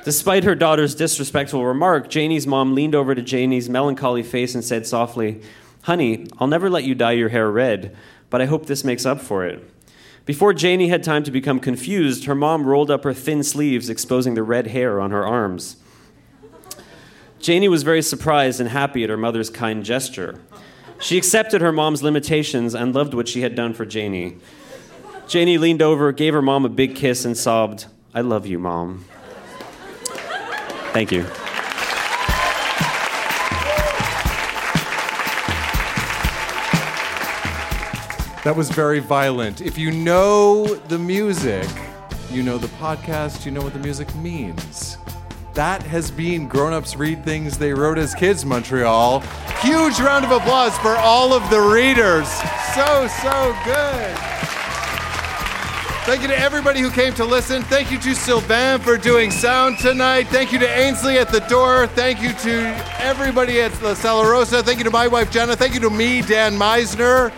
Despite 0.04 0.44
her 0.44 0.54
daughter's 0.54 0.94
disrespectful 0.94 1.64
remark, 1.64 2.08
Janie's 2.08 2.46
mom 2.46 2.76
leaned 2.76 2.94
over 2.94 3.12
to 3.12 3.22
Janie's 3.22 3.68
melancholy 3.68 4.22
face 4.22 4.54
and 4.54 4.62
said 4.62 4.86
softly, 4.86 5.42
Honey, 5.86 6.26
I'll 6.40 6.48
never 6.48 6.68
let 6.68 6.82
you 6.82 6.96
dye 6.96 7.12
your 7.12 7.28
hair 7.28 7.48
red, 7.48 7.96
but 8.28 8.42
I 8.42 8.46
hope 8.46 8.66
this 8.66 8.82
makes 8.82 9.06
up 9.06 9.20
for 9.20 9.46
it. 9.46 9.62
Before 10.24 10.52
Janie 10.52 10.88
had 10.88 11.04
time 11.04 11.22
to 11.22 11.30
become 11.30 11.60
confused, 11.60 12.24
her 12.24 12.34
mom 12.34 12.66
rolled 12.66 12.90
up 12.90 13.04
her 13.04 13.14
thin 13.14 13.44
sleeves, 13.44 13.88
exposing 13.88 14.34
the 14.34 14.42
red 14.42 14.66
hair 14.66 15.00
on 15.00 15.12
her 15.12 15.24
arms. 15.24 15.76
Janie 17.38 17.68
was 17.68 17.84
very 17.84 18.02
surprised 18.02 18.58
and 18.58 18.68
happy 18.68 19.04
at 19.04 19.10
her 19.10 19.16
mother's 19.16 19.48
kind 19.48 19.84
gesture. 19.84 20.40
She 20.98 21.16
accepted 21.16 21.60
her 21.60 21.70
mom's 21.70 22.02
limitations 22.02 22.74
and 22.74 22.92
loved 22.92 23.14
what 23.14 23.28
she 23.28 23.42
had 23.42 23.54
done 23.54 23.72
for 23.72 23.86
Janie. 23.86 24.38
Janie 25.28 25.56
leaned 25.56 25.82
over, 25.82 26.10
gave 26.10 26.34
her 26.34 26.42
mom 26.42 26.64
a 26.64 26.68
big 26.68 26.96
kiss, 26.96 27.24
and 27.24 27.36
sobbed, 27.36 27.86
I 28.12 28.22
love 28.22 28.44
you, 28.44 28.58
mom. 28.58 29.04
Thank 30.92 31.12
you. 31.12 31.26
That 38.46 38.54
was 38.54 38.70
very 38.70 39.00
violent. 39.00 39.60
If 39.60 39.76
you 39.76 39.90
know 39.90 40.66
the 40.66 41.00
music, 41.00 41.68
you 42.30 42.44
know 42.44 42.58
the 42.58 42.68
podcast, 42.78 43.44
you 43.44 43.50
know 43.50 43.60
what 43.60 43.72
the 43.72 43.80
music 43.80 44.14
means. 44.14 44.98
That 45.54 45.82
has 45.82 46.12
been 46.12 46.46
Grown 46.46 46.72
Ups 46.72 46.94
Read 46.94 47.24
Things 47.24 47.58
They 47.58 47.72
Wrote 47.72 47.98
as 47.98 48.14
Kids 48.14 48.44
Montreal. 48.46 49.18
Huge 49.62 49.98
round 49.98 50.24
of 50.24 50.30
applause 50.30 50.78
for 50.78 50.94
all 50.94 51.32
of 51.32 51.50
the 51.50 51.60
readers. 51.60 52.28
So, 52.72 53.08
so 53.20 53.56
good. 53.64 54.16
Thank 56.06 56.22
you 56.22 56.28
to 56.28 56.38
everybody 56.38 56.78
who 56.78 56.92
came 56.92 57.14
to 57.14 57.24
listen. 57.24 57.62
Thank 57.62 57.90
you 57.90 57.98
to 57.98 58.14
Sylvain 58.14 58.78
for 58.78 58.96
doing 58.96 59.32
sound 59.32 59.80
tonight. 59.80 60.28
Thank 60.28 60.52
you 60.52 60.60
to 60.60 60.68
Ainsley 60.68 61.18
at 61.18 61.32
the 61.32 61.40
door. 61.40 61.88
Thank 61.88 62.22
you 62.22 62.32
to 62.32 62.84
everybody 63.00 63.60
at 63.60 63.82
La 63.82 63.94
Sala 63.94 64.30
Rossa. 64.30 64.62
Thank 64.62 64.78
you 64.78 64.84
to 64.84 64.90
my 64.92 65.08
wife, 65.08 65.32
Jenna. 65.32 65.56
Thank 65.56 65.74
you 65.74 65.80
to 65.80 65.90
me, 65.90 66.22
Dan 66.22 66.54
Misener. 66.54 67.32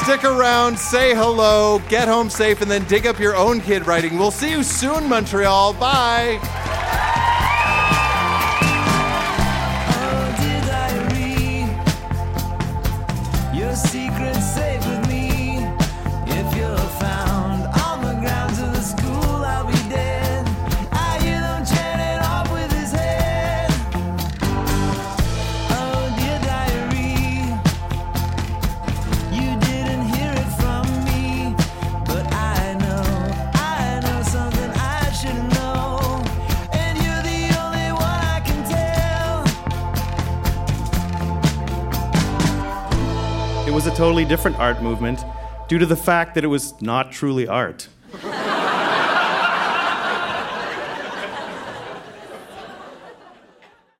Stick 0.00 0.24
around, 0.24 0.78
say 0.78 1.14
hello, 1.14 1.80
get 1.88 2.08
home 2.08 2.28
safe, 2.28 2.60
and 2.60 2.70
then 2.70 2.84
dig 2.84 3.06
up 3.06 3.18
your 3.18 3.36
own 3.36 3.60
kid 3.60 3.86
writing. 3.86 4.18
We'll 4.18 4.30
see 4.30 4.50
you 4.50 4.62
soon, 4.62 5.08
Montreal. 5.08 5.74
Bye. 5.74 6.61
Totally 44.02 44.24
different 44.24 44.58
art 44.58 44.82
movement 44.82 45.24
due 45.68 45.78
to 45.78 45.86
the 45.86 45.94
fact 45.94 46.34
that 46.34 46.42
it 46.42 46.48
was 46.48 46.74
not 46.82 47.12
truly 47.12 47.46
art. 47.46 47.86